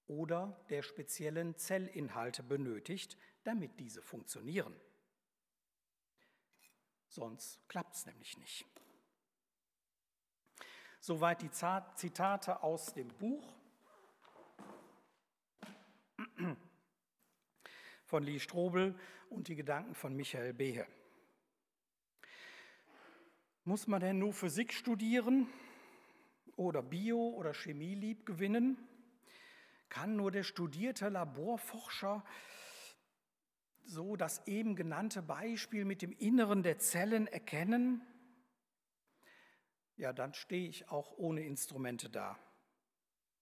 oder 0.07 0.63
der 0.69 0.83
speziellen 0.83 1.55
Zellinhalte 1.57 2.43
benötigt, 2.43 3.17
damit 3.43 3.79
diese 3.79 4.01
funktionieren. 4.01 4.75
Sonst 7.07 7.59
klappt 7.67 7.95
es 7.95 8.05
nämlich 8.05 8.37
nicht. 8.37 8.65
Soweit 10.99 11.41
die 11.41 11.51
Zitate 11.51 12.61
aus 12.63 12.93
dem 12.93 13.07
Buch 13.07 13.53
von 18.05 18.23
Lee 18.23 18.39
Strobel 18.39 18.97
und 19.29 19.47
die 19.47 19.55
Gedanken 19.55 19.95
von 19.95 20.15
Michael 20.15 20.53
Behe. 20.53 20.85
Muss 23.63 23.87
man 23.87 24.01
denn 24.01 24.19
nur 24.19 24.33
Physik 24.33 24.73
studieren 24.73 25.47
oder 26.55 26.81
Bio 26.81 27.29
oder 27.29 27.53
Chemie 27.53 27.95
lieb 27.95 28.25
gewinnen? 28.25 28.77
Kann 29.91 30.15
nur 30.15 30.31
der 30.31 30.43
studierte 30.43 31.09
Laborforscher 31.09 32.25
so 33.83 34.15
das 34.15 34.47
eben 34.47 34.75
genannte 34.75 35.21
Beispiel 35.21 35.85
mit 35.85 36.01
dem 36.01 36.11
Inneren 36.11 36.63
der 36.63 36.79
Zellen 36.79 37.27
erkennen? 37.27 38.01
ja, 40.01 40.11
dann 40.13 40.33
stehe 40.33 40.67
ich 40.67 40.89
auch 40.89 41.11
ohne 41.17 41.43
Instrumente 41.43 42.09
da. 42.09 42.39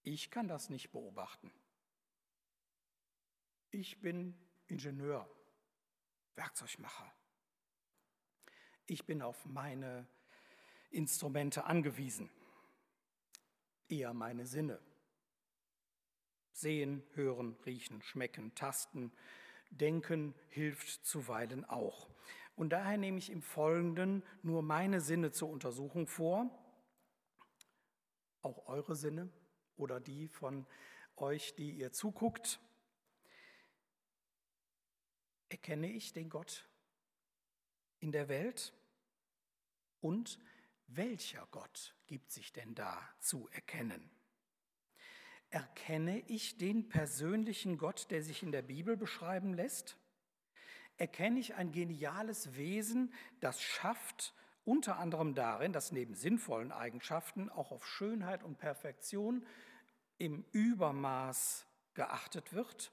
Ich 0.04 0.30
kann 0.30 0.50
das 0.50 0.70
nicht 0.70 0.92
beobachten. 0.92 1.54
Ich 3.72 4.02
bin 4.02 4.38
Ingenieur, 4.68 5.30
Werkzeugmacher. 6.36 7.14
Ich 8.88 9.06
bin 9.06 9.22
auf 9.22 9.46
meine 9.46 10.06
Instrumente 10.90 11.64
angewiesen, 11.64 12.30
eher 13.88 14.14
meine 14.14 14.46
Sinne. 14.46 14.82
Sehen, 16.60 17.04
hören, 17.14 17.56
riechen, 17.66 18.02
schmecken, 18.02 18.54
tasten, 18.56 19.12
denken 19.70 20.34
hilft 20.50 21.06
zuweilen 21.06 21.64
auch. 21.66 22.10
Und 22.56 22.72
daher 22.72 22.98
nehme 22.98 23.18
ich 23.18 23.30
im 23.30 23.42
Folgenden 23.42 24.24
nur 24.44 24.62
meine 24.62 25.00
Sinne 25.00 25.32
zur 25.32 25.50
Untersuchung 25.50 26.08
vor, 26.08 26.50
auch 28.42 28.68
eure 28.68 28.96
Sinne 28.96 29.30
oder 29.78 30.02
die 30.02 30.28
von 30.28 30.66
euch, 31.16 31.56
die 31.56 31.72
ihr 31.72 31.94
zuguckt. 31.94 32.60
Erkenne 35.48 35.90
ich 35.90 36.12
den 36.12 36.30
Gott 36.30 36.68
in 38.00 38.12
der 38.12 38.28
Welt? 38.28 38.74
Und 40.02 40.40
welcher 40.88 41.48
Gott 41.52 41.96
gibt 42.08 42.32
sich 42.32 42.52
denn 42.52 42.76
da 42.76 43.02
zu 43.20 43.48
erkennen? 43.52 44.19
Erkenne 45.50 46.20
ich 46.28 46.58
den 46.58 46.90
persönlichen 46.90 47.78
Gott, 47.78 48.12
der 48.12 48.22
sich 48.22 48.44
in 48.44 48.52
der 48.52 48.62
Bibel 48.62 48.98
beschreiben 48.98 49.54
lässt? 49.54 49.98
erkenne 51.00 51.40
ich 51.40 51.56
ein 51.56 51.72
geniales 51.72 52.56
Wesen, 52.56 53.14
das 53.40 53.62
schafft, 53.62 54.34
unter 54.66 55.00
anderem 55.00 55.34
darin, 55.34 55.74
dass 55.74 55.92
neben 55.92 56.14
sinnvollen 56.14 56.72
Eigenschaften 56.72 57.50
auch 57.50 57.72
auf 57.72 57.88
Schönheit 57.88 58.44
und 58.44 58.58
Perfektion 58.58 59.46
im 60.18 60.46
Übermaß 60.52 61.66
geachtet 61.94 62.54
wird. 62.54 62.92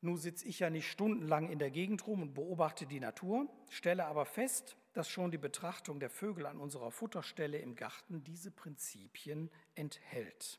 Nun 0.00 0.16
sitze 0.16 0.46
ich 0.46 0.60
ja 0.60 0.70
nicht 0.70 0.88
stundenlang 0.88 1.50
in 1.50 1.58
der 1.58 1.70
Gegend 1.70 2.06
rum 2.06 2.22
und 2.22 2.34
beobachte 2.34 2.86
die 2.86 3.00
Natur, 3.00 3.48
stelle 3.68 4.06
aber 4.06 4.24
fest, 4.24 4.76
dass 4.96 5.10
schon 5.10 5.30
die 5.30 5.36
Betrachtung 5.36 6.00
der 6.00 6.08
Vögel 6.08 6.46
an 6.46 6.58
unserer 6.58 6.90
Futterstelle 6.90 7.58
im 7.58 7.74
Garten 7.74 8.24
diese 8.24 8.50
Prinzipien 8.50 9.50
enthält. 9.74 10.58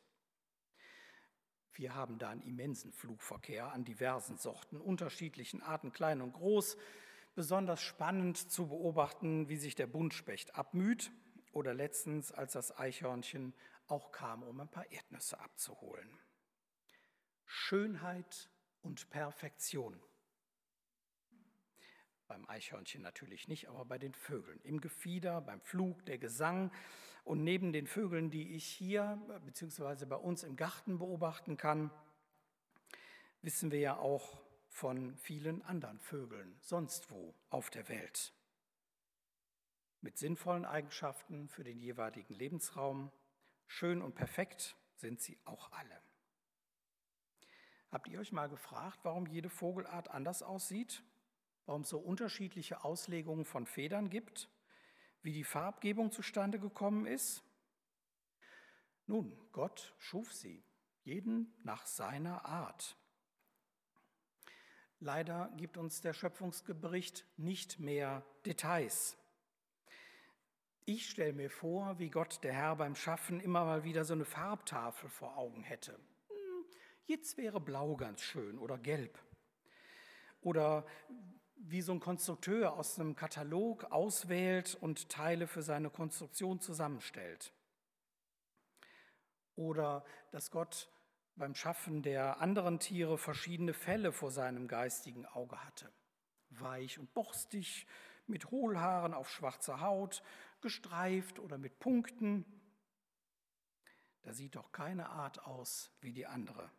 Wir 1.73 1.95
haben 1.95 2.19
da 2.19 2.29
einen 2.29 2.43
immensen 2.43 2.91
Flugverkehr 2.91 3.73
an 3.73 3.83
diversen 3.83 4.37
Sorten, 4.37 4.79
unterschiedlichen 4.79 5.63
Arten, 5.63 5.91
klein 5.91 6.21
und 6.21 6.33
groß. 6.33 6.77
Besonders 7.33 7.81
spannend 7.81 8.37
zu 8.37 8.67
beobachten, 8.67 9.49
wie 9.49 9.57
sich 9.57 9.73
der 9.73 9.87
Buntspecht 9.87 10.53
abmüht 10.53 11.11
oder 11.51 11.73
letztens, 11.73 12.31
als 12.31 12.53
das 12.53 12.77
Eichhörnchen 12.77 13.55
auch 13.87 14.11
kam, 14.11 14.43
um 14.43 14.59
ein 14.59 14.69
paar 14.69 14.91
Erdnüsse 14.91 15.39
abzuholen. 15.39 16.19
Schönheit 17.43 18.51
und 18.83 19.09
Perfektion. 19.09 19.99
Beim 22.27 22.47
Eichhörnchen 22.47 23.01
natürlich 23.01 23.47
nicht, 23.47 23.69
aber 23.69 23.85
bei 23.85 23.97
den 23.97 24.13
Vögeln. 24.13 24.59
Im 24.63 24.81
Gefieder, 24.81 25.41
beim 25.41 25.61
Flug, 25.61 26.05
der 26.05 26.17
Gesang, 26.17 26.71
und 27.27 27.43
neben 27.43 27.73
den 27.73 27.87
Vögeln, 27.87 28.31
die 28.31 28.55
ich 28.55 28.65
hier 28.65 29.19
bzw. 29.45 30.05
bei 30.05 30.15
uns 30.15 30.43
im 30.43 30.55
Garten 30.55 30.97
beobachten 30.97 31.57
kann, 31.57 31.91
wissen 33.41 33.69
wir 33.69 33.79
ja 33.79 33.97
auch 33.97 34.41
von 34.69 35.17
vielen 35.17 35.61
anderen 35.63 35.99
Vögeln 35.99 36.57
sonst 36.61 37.11
wo 37.11 37.35
auf 37.49 37.69
der 37.69 37.89
Welt. 37.89 38.33
Mit 39.99 40.17
sinnvollen 40.17 40.63
Eigenschaften 40.63 41.49
für 41.49 41.63
den 41.63 41.79
jeweiligen 41.79 42.33
Lebensraum, 42.33 43.11
schön 43.65 44.01
und 44.01 44.15
perfekt 44.15 44.77
sind 44.95 45.19
sie 45.19 45.37
auch 45.43 45.71
alle. 45.73 46.01
Habt 47.91 48.07
ihr 48.07 48.19
euch 48.19 48.31
mal 48.31 48.47
gefragt, 48.47 48.99
warum 49.03 49.27
jede 49.27 49.49
Vogelart 49.49 50.09
anders 50.11 50.43
aussieht? 50.43 51.03
Warum 51.67 51.83
es 51.83 51.89
so 51.89 51.99
unterschiedliche 51.99 52.83
Auslegungen 52.83 53.45
von 53.45 53.67
Federn 53.67 54.09
gibt? 54.09 54.49
wie 55.27 55.33
die 55.33 55.43
Farbgebung 55.43 56.09
zustande 56.09 56.57
gekommen 56.57 57.05
ist? 57.05 57.43
Nun, 59.07 59.37
Gott 59.51 59.93
schuf 59.97 60.33
sie, 60.33 60.63
jeden 61.03 61.53
nach 61.63 61.85
seiner 61.85 62.45
Art. 62.45 62.95
Leider 64.99 65.51
gibt 65.57 65.75
uns 65.75 65.99
der 65.99 66.13
Schöpfungsbericht 66.13 67.25
nicht 67.35 67.77
mehr 67.79 68.25
Details. 68.45 69.17
Ich 70.85 71.09
stelle 71.09 71.33
mir 71.33 71.49
vor, 71.49 71.99
wie 71.99 72.09
Gott, 72.09 72.41
der 72.43 72.53
Herr, 72.53 72.77
beim 72.77 72.95
Schaffen 72.95 73.41
immer 73.41 73.65
mal 73.65 73.83
wieder 73.83 74.05
so 74.05 74.13
eine 74.13 74.23
Farbtafel 74.23 75.09
vor 75.09 75.35
Augen 75.35 75.63
hätte. 75.63 75.99
Hm, 76.29 76.65
jetzt 77.05 77.35
wäre 77.35 77.59
blau 77.59 77.97
ganz 77.97 78.21
schön 78.21 78.57
oder 78.57 78.77
gelb. 78.77 79.19
Oder 80.39 80.85
wie 81.59 81.81
so 81.81 81.91
ein 81.91 81.99
Konstrukteur 81.99 82.73
aus 82.73 82.99
einem 82.99 83.15
Katalog 83.15 83.85
auswählt 83.91 84.75
und 84.75 85.09
Teile 85.09 85.47
für 85.47 85.61
seine 85.61 85.89
Konstruktion 85.89 86.59
zusammenstellt. 86.59 87.53
Oder 89.55 90.05
dass 90.31 90.51
Gott 90.51 90.89
beim 91.35 91.55
Schaffen 91.55 92.01
der 92.01 92.41
anderen 92.41 92.79
Tiere 92.79 93.17
verschiedene 93.17 93.73
Fälle 93.73 94.11
vor 94.11 94.31
seinem 94.31 94.67
geistigen 94.67 95.25
Auge 95.25 95.63
hatte. 95.63 95.91
Weich 96.49 96.99
und 96.99 97.13
borstig, 97.13 97.87
mit 98.27 98.51
Hohlhaaren 98.51 99.13
auf 99.13 99.29
schwarzer 99.29 99.81
Haut, 99.81 100.21
gestreift 100.61 101.39
oder 101.39 101.57
mit 101.57 101.79
Punkten. 101.79 102.45
Da 104.23 104.33
sieht 104.33 104.55
doch 104.55 104.71
keine 104.71 105.09
Art 105.09 105.45
aus 105.45 105.91
wie 106.01 106.11
die 106.11 106.25
andere. 106.25 106.69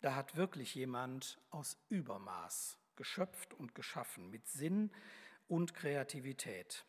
Da 0.00 0.14
hat 0.14 0.36
wirklich 0.36 0.74
jemand 0.74 1.40
aus 1.50 1.76
Übermaß 1.88 2.79
geschöpft 3.00 3.54
und 3.54 3.74
geschaffen, 3.74 4.28
mit 4.28 4.46
Sinn 4.46 4.90
und 5.48 5.72
Kreativität. 5.72 6.84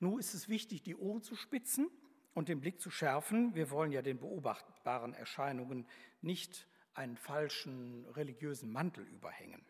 Nun 0.00 0.18
ist 0.18 0.34
es 0.34 0.48
wichtig, 0.48 0.82
die 0.82 0.96
Ohren 0.96 1.22
zu 1.22 1.36
spitzen 1.36 1.88
und 2.34 2.48
den 2.48 2.60
Blick 2.60 2.80
zu 2.80 2.90
schärfen. 2.90 3.54
Wir 3.54 3.70
wollen 3.70 3.92
ja 3.92 4.02
den 4.02 4.18
beobachtbaren 4.18 5.14
Erscheinungen 5.14 5.86
nicht 6.20 6.66
einen 6.94 7.16
falschen 7.16 8.06
religiösen 8.06 8.72
Mantel 8.72 9.06
überhängen. 9.06 9.64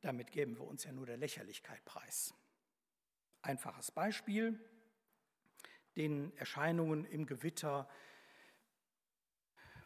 Damit 0.00 0.30
geben 0.30 0.56
wir 0.56 0.64
uns 0.68 0.84
ja 0.84 0.92
nur 0.92 1.06
der 1.06 1.16
Lächerlichkeit 1.16 1.84
preis. 1.84 2.32
Einfaches 3.42 3.90
Beispiel, 3.90 4.64
den 5.96 6.32
Erscheinungen 6.36 7.04
im 7.04 7.26
Gewitter 7.26 7.88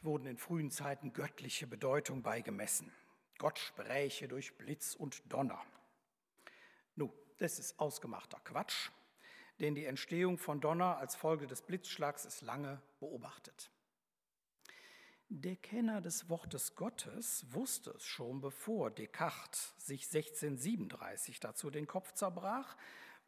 wurden 0.02 0.26
in 0.26 0.36
frühen 0.36 0.70
Zeiten 0.70 1.14
göttliche 1.14 1.66
Bedeutung 1.66 2.22
beigemessen. 2.22 2.92
Gott 3.38 3.58
spräche 3.58 4.28
durch 4.28 4.56
Blitz 4.56 4.94
und 4.94 5.22
Donner. 5.32 5.62
Nun, 6.94 7.12
das 7.38 7.58
ist 7.58 7.78
ausgemachter 7.78 8.40
Quatsch 8.44 8.90
denn 9.60 9.74
die 9.74 9.84
Entstehung 9.84 10.38
von 10.38 10.60
Donner 10.60 10.98
als 10.98 11.14
Folge 11.14 11.46
des 11.46 11.62
Blitzschlags 11.62 12.24
ist 12.24 12.42
lange 12.42 12.80
beobachtet. 13.00 13.70
Der 15.28 15.56
Kenner 15.56 16.00
des 16.00 16.28
Wortes 16.28 16.74
Gottes 16.74 17.46
wusste 17.50 17.90
es 17.90 18.04
schon, 18.04 18.40
bevor 18.40 18.90
Descartes 18.90 19.74
sich 19.78 20.04
1637 20.04 21.40
dazu 21.40 21.70
den 21.70 21.86
Kopf 21.86 22.12
zerbrach 22.12 22.76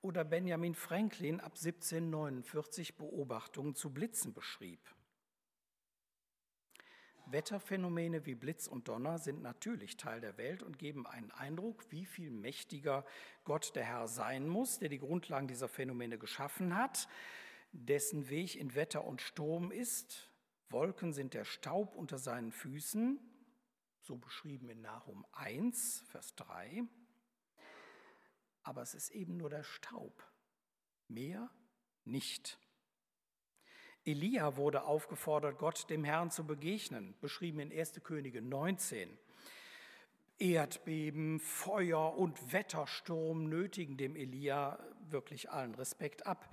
oder 0.03 0.25
Benjamin 0.25 0.75
Franklin 0.75 1.40
ab 1.40 1.55
1749 1.57 2.97
Beobachtungen 2.97 3.75
zu 3.75 3.90
Blitzen 3.92 4.35
beschrieb. 4.35 4.81
Wetterphänomene 7.27 8.25
wie 8.25 8.35
Blitz 8.35 8.69
und 8.69 8.89
Donner 8.89 9.19
sind 9.19 9.43
natürlich 9.43 9.97
Teil 9.97 10.21
der 10.21 10.39
Welt 10.39 10.62
und 10.62 10.79
geben 10.79 11.07
einen 11.07 11.31
Eindruck, 11.33 11.91
wie 11.91 12.07
viel 12.07 12.31
mächtiger 12.31 13.05
Gott 13.45 13.75
der 13.75 13.85
Herr 13.85 14.07
sein 14.07 14.49
muss, 14.49 14.79
der 14.79 14.89
die 14.89 14.99
Grundlagen 14.99 15.49
dieser 15.49 15.69
Phänomene 15.69 16.19
geschaffen 16.19 16.77
hat, 16.77 17.09
dessen 17.73 18.29
Weg 18.29 18.57
in 18.57 18.75
Wetter 18.75 19.05
und 19.05 19.21
Sturm 19.21 19.73
ist. 19.73 20.31
Wolken 20.71 21.12
sind 21.12 21.35
der 21.35 21.45
Staub 21.45 21.95
unter 21.95 22.19
seinen 22.19 22.53
Füßen, 22.53 23.19
so 24.01 24.17
beschrieben 24.17 24.69
in 24.69 24.81
Nahum 24.81 25.27
1, 25.33 26.05
Vers 26.09 26.35
3. 26.37 26.85
Aber 28.62 28.83
es 28.83 28.95
ist 28.95 29.11
eben 29.11 29.37
nur 29.37 29.51
der 29.51 29.65
Staub, 29.65 30.25
mehr 31.09 31.51
nicht. 32.05 32.59
Elia 34.07 34.57
wurde 34.57 34.85
aufgefordert, 34.85 35.59
Gott 35.59 35.90
dem 35.90 36.05
Herrn 36.05 36.31
zu 36.31 36.47
begegnen, 36.47 37.16
beschrieben 37.21 37.59
in 37.59 37.77
1. 37.77 37.95
Könige 38.05 38.40
19. 38.40 39.19
Erdbeben, 40.38 41.40
Feuer 41.40 42.16
und 42.16 42.53
Wettersturm 42.53 43.49
nötigen 43.49 43.97
dem 43.97 44.14
Elia 44.14 44.79
wirklich 45.11 45.51
allen 45.51 45.75
Respekt 45.75 46.25
ab. 46.25 46.49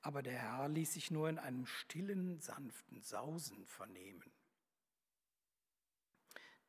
Aber 0.00 0.22
der 0.22 0.38
Herr 0.38 0.68
ließ 0.70 0.94
sich 0.94 1.10
nur 1.10 1.28
in 1.28 1.38
einem 1.38 1.66
stillen, 1.66 2.40
sanften 2.40 3.02
Sausen 3.02 3.66
vernehmen. 3.66 4.32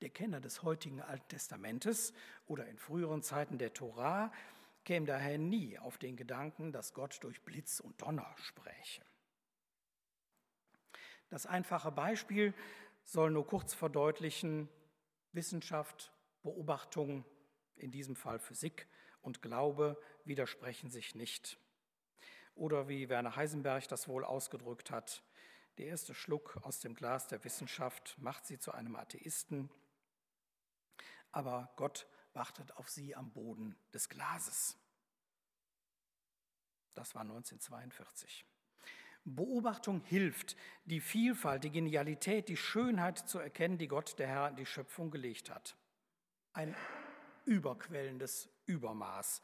Der 0.01 0.09
Kenner 0.09 0.41
des 0.41 0.61
heutigen 0.61 1.01
Alten 1.01 1.29
Testamentes 1.29 2.11
oder 2.47 2.67
in 2.67 2.77
früheren 2.77 3.23
Zeiten 3.23 3.57
der 3.57 3.73
Torah 3.73 4.33
käme 4.83 5.05
daher 5.05 5.37
nie 5.37 5.79
auf 5.79 5.97
den 5.97 6.17
Gedanken, 6.17 6.73
dass 6.73 6.93
Gott 6.93 7.17
durch 7.21 7.41
Blitz 7.43 7.79
und 7.79 8.01
Donner 8.01 8.35
spräche. 8.37 9.03
Das 11.29 11.45
einfache 11.45 11.91
Beispiel 11.91 12.53
soll 13.03 13.31
nur 13.31 13.45
kurz 13.45 13.73
verdeutlichen, 13.73 14.69
Wissenschaft, 15.31 16.13
Beobachtung, 16.41 17.25
in 17.75 17.91
diesem 17.91 18.15
Fall 18.15 18.39
Physik 18.39 18.87
und 19.21 19.41
Glaube 19.41 20.01
widersprechen 20.23 20.89
sich 20.89 21.15
nicht. 21.15 21.59
Oder 22.55 22.87
wie 22.87 23.09
Werner 23.09 23.35
Heisenberg 23.35 23.87
das 23.87 24.07
wohl 24.07 24.25
ausgedrückt 24.25 24.89
hat, 24.89 25.23
der 25.77 25.87
erste 25.87 26.15
Schluck 26.15 26.57
aus 26.63 26.79
dem 26.79 26.95
Glas 26.95 27.27
der 27.27 27.43
Wissenschaft 27.43 28.17
macht 28.19 28.47
sie 28.47 28.57
zu 28.57 28.71
einem 28.71 28.95
Atheisten, 28.95 29.69
aber 31.31 31.71
Gott 31.75 32.07
wartet 32.33 32.71
auf 32.77 32.89
sie 32.89 33.15
am 33.15 33.31
Boden 33.31 33.75
des 33.93 34.09
Glases. 34.09 34.77
Das 36.95 37.13
war 37.13 37.21
1942. 37.21 38.43
Beobachtung 39.35 40.01
hilft, 40.01 40.55
die 40.85 41.01
Vielfalt, 41.01 41.63
die 41.65 41.71
Genialität, 41.71 42.47
die 42.47 42.55
Schönheit 42.55 43.17
zu 43.17 43.39
erkennen, 43.39 43.77
die 43.77 43.89
Gott, 43.89 44.17
der 44.19 44.27
Herr, 44.27 44.49
in 44.49 44.55
die 44.55 44.65
Schöpfung 44.65 45.11
gelegt 45.11 45.49
hat. 45.49 45.75
Ein 46.53 46.75
überquellendes 47.45 48.49
Übermaß, 48.65 49.41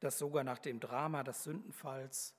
das 0.00 0.18
sogar 0.18 0.42
nach 0.42 0.58
dem 0.58 0.80
Drama 0.80 1.22
des 1.22 1.44
Sündenfalls 1.44 2.34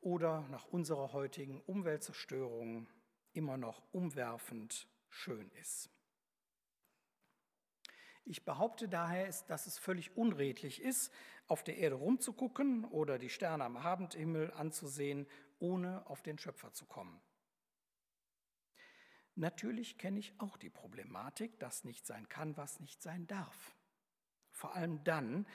oder 0.00 0.46
nach 0.48 0.66
unserer 0.66 1.12
heutigen 1.12 1.60
Umweltzerstörung 1.62 2.88
immer 3.32 3.56
noch 3.56 3.82
umwerfend 3.92 4.88
schön 5.08 5.50
ist. 5.60 5.90
Ich 8.24 8.44
behaupte 8.44 8.88
daher, 8.88 9.32
dass 9.46 9.66
es 9.66 9.78
völlig 9.78 10.16
unredlich 10.16 10.82
ist, 10.82 11.12
auf 11.46 11.64
der 11.64 11.78
Erde 11.78 11.94
rumzugucken 11.94 12.84
oder 12.84 13.18
die 13.18 13.30
Sterne 13.30 13.64
am 13.64 13.76
Abendhimmel 13.76 14.52
anzusehen 14.52 15.26
ohne 15.58 16.06
auf 16.06 16.22
den 16.22 16.38
Schöpfer 16.38 16.72
zu 16.72 16.86
kommen. 16.86 17.20
Natürlich 19.34 19.98
kenne 19.98 20.18
ich 20.18 20.34
auch 20.38 20.56
die 20.56 20.70
Problematik, 20.70 21.60
dass 21.60 21.84
nicht 21.84 22.06
sein 22.06 22.28
kann, 22.28 22.56
was 22.56 22.80
nicht 22.80 23.00
sein 23.00 23.26
darf. 23.28 23.76
Vor 24.50 24.74
allem 24.74 25.04
dann, 25.04 25.46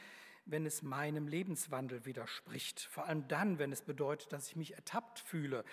wenn 0.45 0.65
es 0.65 0.81
meinem 0.81 1.27
Lebenswandel 1.27 2.05
widerspricht. 2.05 2.79
Vor 2.79 3.05
allem 3.05 3.27
dann, 3.27 3.59
wenn 3.59 3.71
es 3.71 3.81
bedeutet, 3.81 4.31
dass 4.31 4.47
ich 4.47 4.55
mich 4.55 4.75
ertappt 4.75 5.19
fühle, 5.19 5.65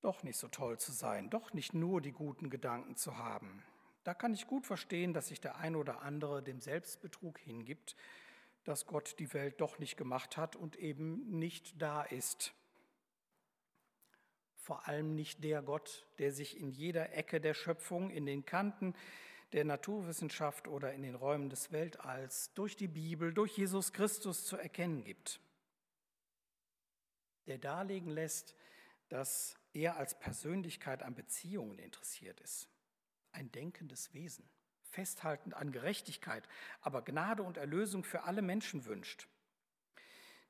doch 0.00 0.22
nicht 0.22 0.38
so 0.38 0.48
toll 0.48 0.78
zu 0.78 0.92
sein, 0.92 1.30
doch 1.30 1.52
nicht 1.52 1.74
nur 1.74 2.00
die 2.00 2.12
guten 2.12 2.50
Gedanken 2.50 2.96
zu 2.96 3.18
haben. 3.18 3.62
Da 4.02 4.14
kann 4.14 4.32
ich 4.32 4.46
gut 4.46 4.66
verstehen, 4.66 5.12
dass 5.12 5.28
sich 5.28 5.40
der 5.40 5.58
ein 5.58 5.76
oder 5.76 6.02
andere 6.02 6.42
dem 6.42 6.60
Selbstbetrug 6.60 7.38
hingibt, 7.38 7.96
dass 8.64 8.86
Gott 8.86 9.18
die 9.18 9.32
Welt 9.34 9.60
doch 9.60 9.78
nicht 9.78 9.96
gemacht 9.96 10.36
hat 10.36 10.56
und 10.56 10.76
eben 10.76 11.38
nicht 11.38 11.80
da 11.80 12.02
ist 12.02 12.54
vor 14.60 14.86
allem 14.86 15.14
nicht 15.14 15.42
der 15.42 15.62
Gott, 15.62 16.06
der 16.18 16.32
sich 16.32 16.58
in 16.58 16.70
jeder 16.70 17.14
Ecke 17.14 17.40
der 17.40 17.54
Schöpfung, 17.54 18.10
in 18.10 18.26
den 18.26 18.44
Kanten 18.44 18.94
der 19.52 19.64
Naturwissenschaft 19.64 20.68
oder 20.68 20.92
in 20.92 21.02
den 21.02 21.14
Räumen 21.14 21.50
des 21.50 21.72
Weltalls 21.72 22.52
durch 22.54 22.76
die 22.76 22.86
Bibel, 22.86 23.32
durch 23.32 23.56
Jesus 23.56 23.92
Christus 23.92 24.44
zu 24.44 24.56
erkennen 24.56 25.02
gibt. 25.02 25.40
Der 27.46 27.58
darlegen 27.58 28.10
lässt, 28.10 28.54
dass 29.08 29.58
er 29.72 29.96
als 29.96 30.18
Persönlichkeit 30.18 31.02
an 31.02 31.14
Beziehungen 31.14 31.78
interessiert 31.78 32.38
ist. 32.40 32.68
Ein 33.32 33.50
denkendes 33.50 34.12
Wesen, 34.12 34.48
festhaltend 34.82 35.54
an 35.54 35.72
Gerechtigkeit, 35.72 36.46
aber 36.80 37.02
Gnade 37.02 37.42
und 37.42 37.56
Erlösung 37.56 38.04
für 38.04 38.24
alle 38.24 38.42
Menschen 38.42 38.84
wünscht. 38.84 39.26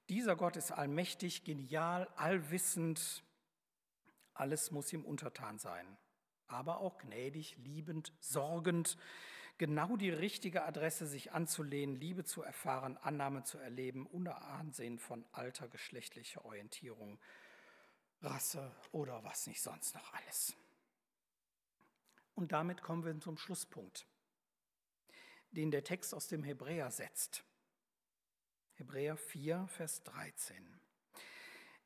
Dieser 0.09 0.35
Gott 0.35 0.57
ist 0.57 0.73
allmächtig, 0.73 1.45
genial, 1.45 2.09
allwissend, 2.17 3.23
alles 4.41 4.71
muss 4.71 4.93
ihm 4.93 5.05
untertan 5.05 5.59
sein, 5.59 5.87
aber 6.49 6.81
auch 6.81 6.99
gnädig, 6.99 7.57
liebend, 7.59 8.13
sorgend, 8.21 8.97
genau 9.59 9.97
die 9.99 10.11
richtige 10.11 10.65
Adresse, 10.65 11.07
sich 11.07 11.33
anzulehnen, 11.33 11.97
Liebe 11.97 12.25
zu 12.25 12.43
erfahren, 12.43 12.97
Annahme 12.97 13.45
zu 13.45 13.59
erleben, 13.59 14.09
ohne 14.11 14.35
Ansehen 14.37 14.99
von 14.99 15.27
Alter, 15.33 15.69
geschlechtlicher 15.69 16.45
Orientierung, 16.47 17.21
Rasse 18.23 18.75
oder 18.93 19.23
was 19.25 19.47
nicht 19.47 19.61
sonst 19.61 19.95
noch 19.95 20.13
alles. 20.15 20.57
Und 22.35 22.53
damit 22.53 22.83
kommen 22.83 23.05
wir 23.05 23.21
zum 23.21 23.37
Schlusspunkt, 23.37 24.07
den 25.51 25.71
der 25.71 25.85
Text 25.85 26.15
aus 26.15 26.29
dem 26.29 26.43
Hebräer 26.43 26.91
setzt. 26.91 27.45
Hebräer 28.77 29.19
4, 29.19 29.67
Vers 29.67 30.03
13. 30.05 30.80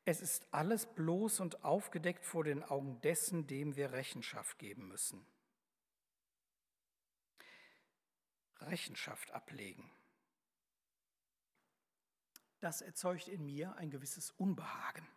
Es 0.07 0.21
ist 0.21 0.47
alles 0.51 0.85
bloß 0.85 1.39
und 1.39 1.63
aufgedeckt 1.63 2.23
vor 2.23 2.43
den 2.43 2.63
Augen 2.63 3.01
dessen, 3.01 3.47
dem 3.47 3.75
wir 3.75 3.91
Rechenschaft 3.91 4.59
geben 4.59 4.87
müssen. 4.87 5.25
Rechenschaft 8.59 9.31
ablegen. 9.31 9.91
Das 12.59 12.81
erzeugt 12.81 13.27
in 13.27 13.45
mir 13.45 13.75
ein 13.77 13.89
gewisses 13.89 14.29
Unbehagen. 14.31 15.07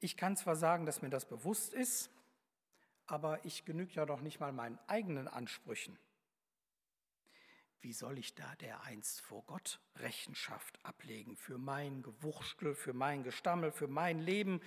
Ich 0.00 0.16
kann 0.16 0.36
zwar 0.36 0.56
sagen, 0.56 0.86
dass 0.86 1.02
mir 1.02 1.10
das 1.10 1.26
bewusst 1.26 1.74
ist, 1.74 2.10
aber 3.06 3.44
ich 3.44 3.66
genüge 3.66 3.92
ja 3.94 4.06
doch 4.06 4.22
nicht 4.22 4.40
mal 4.40 4.52
meinen 4.52 4.78
eigenen 4.86 5.28
Ansprüchen. 5.28 5.98
Wie 7.80 7.92
soll 7.92 8.18
ich 8.18 8.34
da 8.34 8.56
dereinst 8.56 9.20
vor 9.20 9.44
Gott 9.44 9.80
Rechenschaft 9.96 10.84
ablegen 10.84 11.36
für 11.36 11.58
mein 11.58 12.02
Gewuchtel, 12.02 12.74
für 12.74 12.92
mein 12.92 13.22
Gestammel, 13.22 13.70
für 13.70 13.86
mein 13.86 14.18
Leben, 14.20 14.60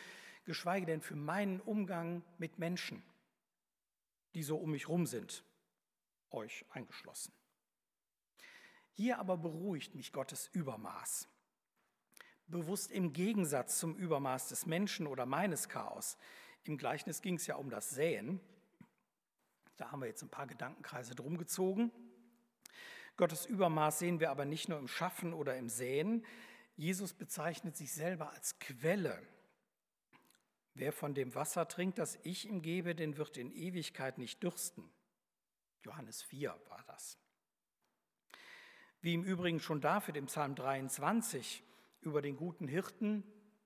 geschweige 0.45 0.85
denn 0.85 1.01
für 1.01 1.17
meinen 1.17 1.59
Umgang 1.59 2.23
mit 2.37 2.57
Menschen, 2.57 3.03
die 4.33 4.43
so 4.43 4.57
um 4.57 4.71
mich 4.71 4.87
rum 4.87 5.05
sind, 5.05 5.43
euch 6.29 6.65
eingeschlossen. 6.69 7.33
Hier 8.93 9.19
aber 9.19 9.37
beruhigt 9.37 9.93
mich 9.93 10.13
Gottes 10.13 10.47
Übermaß. 10.53 11.27
Bewusst 12.47 12.91
im 12.91 13.11
Gegensatz 13.11 13.79
zum 13.79 13.95
Übermaß 13.95 14.49
des 14.49 14.65
Menschen 14.65 15.07
oder 15.07 15.25
meines 15.25 15.67
Chaos. 15.67 16.17
Im 16.63 16.77
Gleichnis 16.77 17.21
ging 17.21 17.35
es 17.35 17.47
ja 17.47 17.55
um 17.55 17.69
das 17.69 17.89
Säen. 17.89 18.39
Da 19.77 19.91
haben 19.91 20.01
wir 20.01 20.07
jetzt 20.07 20.21
ein 20.21 20.29
paar 20.29 20.47
Gedankenkreise 20.47 21.15
drum 21.15 21.37
gezogen. 21.37 21.91
Gottes 23.17 23.45
Übermaß 23.45 23.99
sehen 23.99 24.19
wir 24.19 24.31
aber 24.31 24.45
nicht 24.45 24.69
nur 24.69 24.79
im 24.79 24.87
Schaffen 24.87 25.33
oder 25.33 25.57
im 25.57 25.69
Säen. 25.69 26.25
Jesus 26.75 27.13
bezeichnet 27.13 27.77
sich 27.77 27.93
selber 27.93 28.31
als 28.31 28.57
Quelle. 28.59 29.21
Wer 30.73 30.93
von 30.93 31.13
dem 31.13 31.35
Wasser 31.35 31.67
trinkt, 31.67 31.97
das 31.97 32.17
ich 32.23 32.47
ihm 32.47 32.61
gebe, 32.61 32.95
den 32.95 33.17
wird 33.17 33.37
in 33.37 33.51
Ewigkeit 33.51 34.17
nicht 34.17 34.41
dürsten. 34.41 34.89
Johannes 35.83 36.21
4 36.21 36.57
war 36.69 36.83
das. 36.87 37.17
Wie 39.01 39.13
im 39.13 39.23
Übrigen 39.23 39.59
schon 39.59 39.81
David 39.81 40.15
im 40.15 40.27
Psalm 40.27 40.55
23 40.55 41.63
über 42.01 42.21
den 42.21 42.37
guten 42.37 42.67
Hirten, 42.67 43.23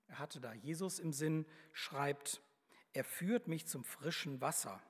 er 0.08 0.20
hatte 0.20 0.40
da 0.40 0.54
Jesus 0.54 1.00
im 1.00 1.14
Sinn, 1.14 1.46
schreibt, 1.74 2.42
er 2.94 3.04
führt 3.04 3.48
mich 3.48 3.68
zum 3.68 3.84
frischen 3.84 4.40
Wasser. 4.42 4.82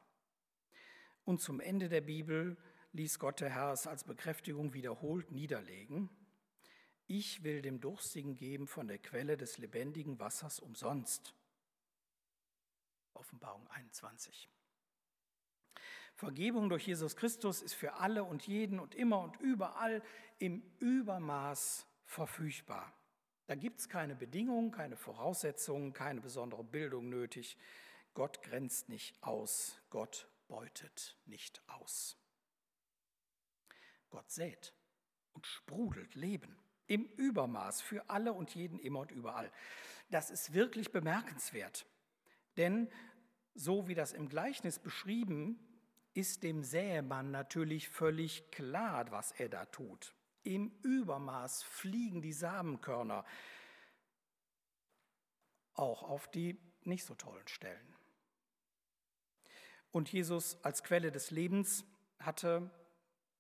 Und 1.23 1.41
zum 1.41 1.59
Ende 1.59 1.89
der 1.89 2.01
Bibel 2.01 2.57
ließ 2.95 3.19
Gott 3.19 3.41
der 3.41 3.49
Herr 3.49 3.73
es 3.73 3.87
als 3.87 4.05
Bekräftigung 4.05 4.73
wiederholt 4.73 5.31
niederlegen. 5.31 6.09
Ich 7.07 7.43
will 7.43 7.61
dem 7.61 7.81
Durstigen 7.81 8.35
geben 8.35 8.67
von 8.67 8.87
der 8.87 8.99
Quelle 8.99 9.37
des 9.37 9.57
lebendigen 9.57 10.19
Wassers 10.19 10.59
umsonst. 10.59 11.35
Offenbarung 13.13 13.67
21. 13.67 14.49
Vergebung 16.15 16.69
durch 16.69 16.87
Jesus 16.87 17.17
Christus 17.17 17.61
ist 17.61 17.73
für 17.73 17.95
alle 17.95 18.23
und 18.23 18.47
jeden 18.47 18.79
und 18.79 18.95
immer 18.95 19.19
und 19.19 19.35
überall 19.41 20.01
im 20.39 20.63
Übermaß 20.79 21.85
verfügbar. 22.05 22.93
Da 23.47 23.55
gibt 23.55 23.81
es 23.81 23.89
keine 23.89 24.15
Bedingungen, 24.15 24.71
keine 24.71 24.95
Voraussetzungen, 24.95 25.91
keine 25.93 26.21
besondere 26.21 26.63
Bildung 26.63 27.09
nötig. 27.09 27.57
Gott 28.13 28.41
grenzt 28.41 28.87
nicht 28.87 29.21
aus, 29.21 29.81
Gott 29.89 30.29
beutet 30.47 31.17
nicht 31.25 31.61
aus. 31.67 32.17
Gott 34.15 34.31
sät 34.31 34.73
und 35.33 35.45
sprudelt 35.45 36.15
Leben 36.15 36.57
im 36.87 37.03
Übermaß 37.17 37.81
für 37.81 38.09
alle 38.09 38.31
und 38.31 38.55
jeden 38.55 38.79
immer 38.79 38.99
und 39.01 39.11
überall. 39.11 39.51
Das 40.09 40.29
ist 40.29 40.53
wirklich 40.53 40.93
bemerkenswert, 40.93 41.85
denn 42.55 42.89
so 43.55 43.89
wie 43.89 43.93
das 43.93 44.13
im 44.13 44.29
Gleichnis 44.29 44.79
beschrieben 44.79 45.59
ist 46.13 46.43
dem 46.43 46.63
Sämann 46.63 47.31
natürlich 47.31 47.89
völlig 47.89 48.49
klar, 48.51 49.11
was 49.11 49.33
er 49.33 49.49
da 49.49 49.65
tut. 49.65 50.15
Im 50.43 50.71
Übermaß 50.81 51.63
fliegen 51.63 52.21
die 52.21 52.31
Samenkörner 52.31 53.25
auch 55.73 56.03
auf 56.03 56.31
die 56.31 56.57
nicht 56.83 57.03
so 57.03 57.15
tollen 57.15 57.49
Stellen. 57.49 57.95
Und 59.91 60.09
Jesus 60.09 60.57
als 60.63 60.83
Quelle 60.83 61.11
des 61.11 61.31
Lebens 61.31 61.83
hatte, 62.19 62.71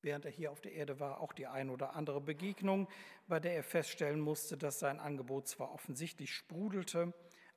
während 0.05 0.23
er 0.23 0.31
hier 0.31 0.51
auf 0.51 0.61
der 0.61 0.73
Erde 0.73 0.99
war, 0.99 1.19
auch 1.19 1.33
die 1.33 1.47
ein 1.47 1.69
oder 1.69 1.95
andere 1.95 2.21
Begegnung, 2.21 2.87
bei 3.27 3.39
der 3.39 3.55
er 3.55 3.63
feststellen 3.63 4.21
musste, 4.21 4.55
dass 4.55 4.79
sein 4.79 4.99
Angebot 4.99 5.47
zwar 5.47 5.73
offensichtlich 5.73 6.33
sprudelte, 6.33 7.13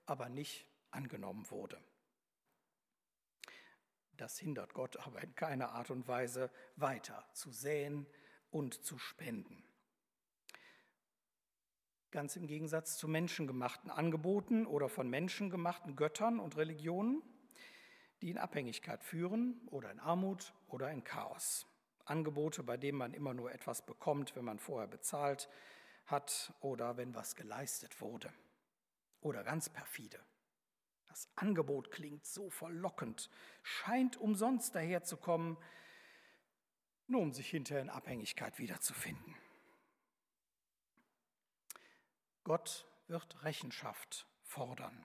aber 0.06 0.28
nicht 0.28 0.66
angenommen 0.90 1.48
wurde. 1.50 1.78
Das 4.16 4.38
hindert 4.38 4.74
Gott 4.74 4.96
aber 4.96 5.22
in 5.22 5.34
keiner 5.36 5.72
Art 5.72 5.90
und 5.90 6.08
Weise 6.08 6.50
weiter 6.74 7.24
zu 7.34 7.52
säen 7.52 8.06
und 8.50 8.82
zu 8.82 8.98
spenden. 8.98 9.62
Ganz 12.10 12.34
im 12.34 12.46
Gegensatz 12.46 12.96
zu 12.96 13.06
menschengemachten 13.06 13.90
Angeboten 13.90 14.66
oder 14.66 14.88
von 14.88 15.10
menschengemachten 15.10 15.94
Göttern 15.94 16.40
und 16.40 16.56
Religionen, 16.56 17.22
die 18.22 18.30
in 18.30 18.38
Abhängigkeit 18.38 19.04
führen 19.04 19.60
oder 19.66 19.90
in 19.90 20.00
Armut 20.00 20.54
oder 20.68 20.90
in 20.90 21.04
Chaos. 21.04 21.66
Angebote, 22.08 22.62
bei 22.62 22.76
denen 22.76 22.98
man 22.98 23.14
immer 23.14 23.34
nur 23.34 23.52
etwas 23.52 23.82
bekommt, 23.84 24.36
wenn 24.36 24.44
man 24.44 24.58
vorher 24.58 24.88
bezahlt 24.88 25.48
hat 26.06 26.52
oder 26.60 26.96
wenn 26.96 27.14
was 27.14 27.36
geleistet 27.36 28.00
wurde. 28.00 28.32
Oder 29.20 29.42
ganz 29.44 29.68
perfide, 29.68 30.20
das 31.06 31.28
Angebot 31.34 31.90
klingt 31.90 32.24
so 32.24 32.50
verlockend, 32.50 33.30
scheint 33.62 34.16
umsonst 34.16 34.74
daherzukommen, 34.74 35.56
nur 37.08 37.22
um 37.22 37.32
sich 37.32 37.50
hinterher 37.50 37.82
in 37.82 37.90
Abhängigkeit 37.90 38.58
wiederzufinden. 38.58 39.34
Gott 42.44 42.86
wird 43.08 43.42
Rechenschaft 43.42 44.26
fordern. 44.42 45.04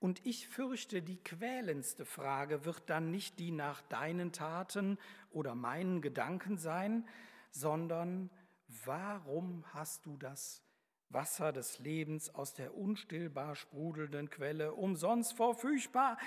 Und 0.00 0.24
ich 0.24 0.48
fürchte, 0.48 1.02
die 1.02 1.22
quälendste 1.22 2.04
Frage 2.04 2.64
wird 2.64 2.88
dann 2.88 3.10
nicht 3.10 3.38
die 3.38 3.50
nach 3.50 3.82
deinen 3.82 4.32
Taten 4.32 4.98
oder 5.30 5.54
meinen 5.54 6.00
Gedanken 6.02 6.56
sein, 6.56 7.06
sondern 7.50 8.30
warum 8.68 9.64
hast 9.72 10.06
du 10.06 10.16
das 10.16 10.62
Wasser 11.10 11.52
des 11.52 11.78
Lebens 11.78 12.34
aus 12.34 12.54
der 12.54 12.76
unstillbar 12.76 13.56
sprudelnden 13.56 14.28
Quelle, 14.28 14.74
umsonst 14.74 15.32
verfügbar. 15.34 16.18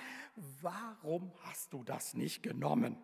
Warum 0.61 1.31
hast 1.43 1.73
du 1.73 1.83
das 1.83 2.13
nicht 2.15 2.41
genommen? 2.41 2.97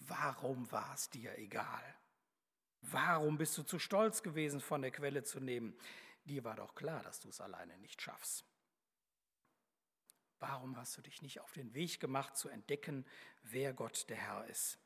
Warum 0.00 0.70
war 0.70 0.92
es 0.94 1.08
dir 1.08 1.38
egal? 1.38 1.82
Warum 2.82 3.38
bist 3.38 3.56
du 3.56 3.62
zu 3.62 3.78
stolz 3.78 4.22
gewesen, 4.22 4.60
von 4.60 4.82
der 4.82 4.90
Quelle 4.90 5.22
zu 5.22 5.40
nehmen? 5.40 5.74
Dir 6.26 6.44
war 6.44 6.56
doch 6.56 6.74
klar, 6.74 7.02
dass 7.02 7.20
du 7.20 7.30
es 7.30 7.40
alleine 7.40 7.78
nicht 7.78 8.02
schaffst. 8.02 8.44
Warum 10.46 10.76
hast 10.76 10.98
du 10.98 11.00
dich 11.00 11.22
nicht 11.22 11.40
auf 11.40 11.52
den 11.52 11.72
Weg 11.72 12.00
gemacht, 12.00 12.36
zu 12.36 12.50
entdecken, 12.50 13.06
wer 13.44 13.72
Gott 13.72 14.10
der 14.10 14.18
Herr 14.18 14.46
ist? 14.46 14.78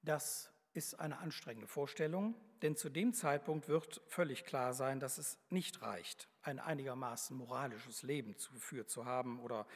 Das 0.00 0.50
ist 0.72 0.94
eine 0.94 1.18
anstrengende 1.18 1.66
Vorstellung, 1.66 2.34
denn 2.62 2.76
zu 2.76 2.88
dem 2.88 3.12
Zeitpunkt 3.12 3.68
wird 3.68 4.00
völlig 4.06 4.46
klar 4.46 4.72
sein, 4.72 5.00
dass 5.00 5.18
es 5.18 5.36
nicht 5.50 5.82
reicht, 5.82 6.30
ein 6.40 6.60
einigermaßen 6.60 7.36
moralisches 7.36 8.02
Leben 8.02 8.34
geführt 8.54 8.88
zu 8.88 9.04
haben 9.04 9.38
oder 9.40 9.66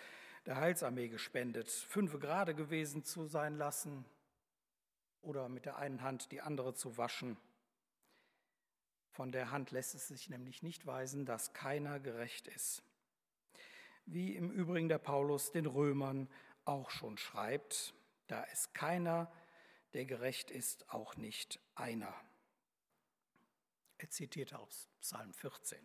der 0.47 0.57
Heilsarmee 0.57 1.09
gespendet, 1.09 1.69
fünfe 1.69 2.19
gerade 2.19 2.55
gewesen 2.55 3.05
zu 3.05 3.27
sein 3.27 3.59
lassen 3.59 4.07
oder 5.21 5.51
mit 5.51 5.67
der 5.67 5.77
einen 5.77 6.01
Hand 6.01 6.33
die 6.33 6.41
andere 6.41 6.73
zu 6.73 6.97
waschen. 6.97 7.37
Von 9.11 9.33
der 9.33 9.51
Hand 9.51 9.71
lässt 9.71 9.95
es 9.95 10.09
sich 10.09 10.31
nämlich 10.31 10.63
nicht 10.63 10.87
weisen, 10.87 11.27
dass 11.27 11.53
keiner 11.53 12.01
gerecht 12.01 12.49
ist. 12.49 12.88
Wie 14.11 14.35
im 14.35 14.51
Übrigen 14.51 14.89
der 14.89 14.99
Paulus 14.99 15.53
den 15.53 15.67
Römern 15.67 16.29
auch 16.65 16.91
schon 16.91 17.19
schreibt, 17.19 17.95
da 18.27 18.43
ist 18.45 18.75
keiner 18.75 19.31
der 19.95 20.05
gerecht 20.05 20.51
ist, 20.51 20.89
auch 20.91 21.17
nicht 21.17 21.61
einer. 21.75 22.15
Er 23.99 24.11
zitiert 24.11 24.55
aus 24.55 24.89
Psalm 25.01 25.33
14. 25.33 25.79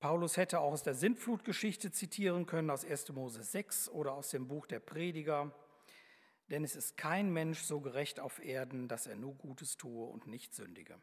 Paulus 0.00 0.36
hätte 0.36 0.60
auch 0.60 0.72
aus 0.72 0.84
der 0.84 0.94
Sintflutgeschichte 0.94 1.90
zitieren 1.90 2.46
können, 2.46 2.70
aus 2.70 2.84
1. 2.84 3.10
Mose 3.10 3.42
6 3.42 3.88
oder 3.88 4.12
aus 4.12 4.30
dem 4.30 4.46
Buch 4.46 4.66
der 4.66 4.78
Prediger. 4.78 5.52
Denn 6.50 6.64
es 6.64 6.76
ist 6.76 6.96
kein 6.96 7.32
Mensch 7.32 7.60
so 7.62 7.80
gerecht 7.80 8.20
auf 8.20 8.38
Erden, 8.38 8.88
dass 8.88 9.06
er 9.06 9.16
nur 9.16 9.34
Gutes 9.34 9.76
tue 9.76 10.06
und 10.06 10.26
nicht 10.26 10.54
sündige. 10.54 11.00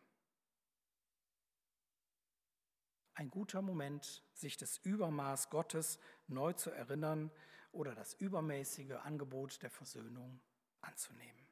Ein 3.16 3.30
guter 3.32 3.62
Moment, 3.62 4.24
sich 4.34 4.58
des 4.58 4.78
Übermaß 4.80 5.50
Gottes 5.50 6.00
neu 6.28 6.52
zu 6.52 6.70
erinnern 6.70 7.32
oder 7.72 7.96
das 7.96 8.14
übermäßige 8.14 8.92
Angebot 9.04 9.62
der 9.62 9.70
Versöhnung 9.70 10.42
anzunehmen. 10.82 11.45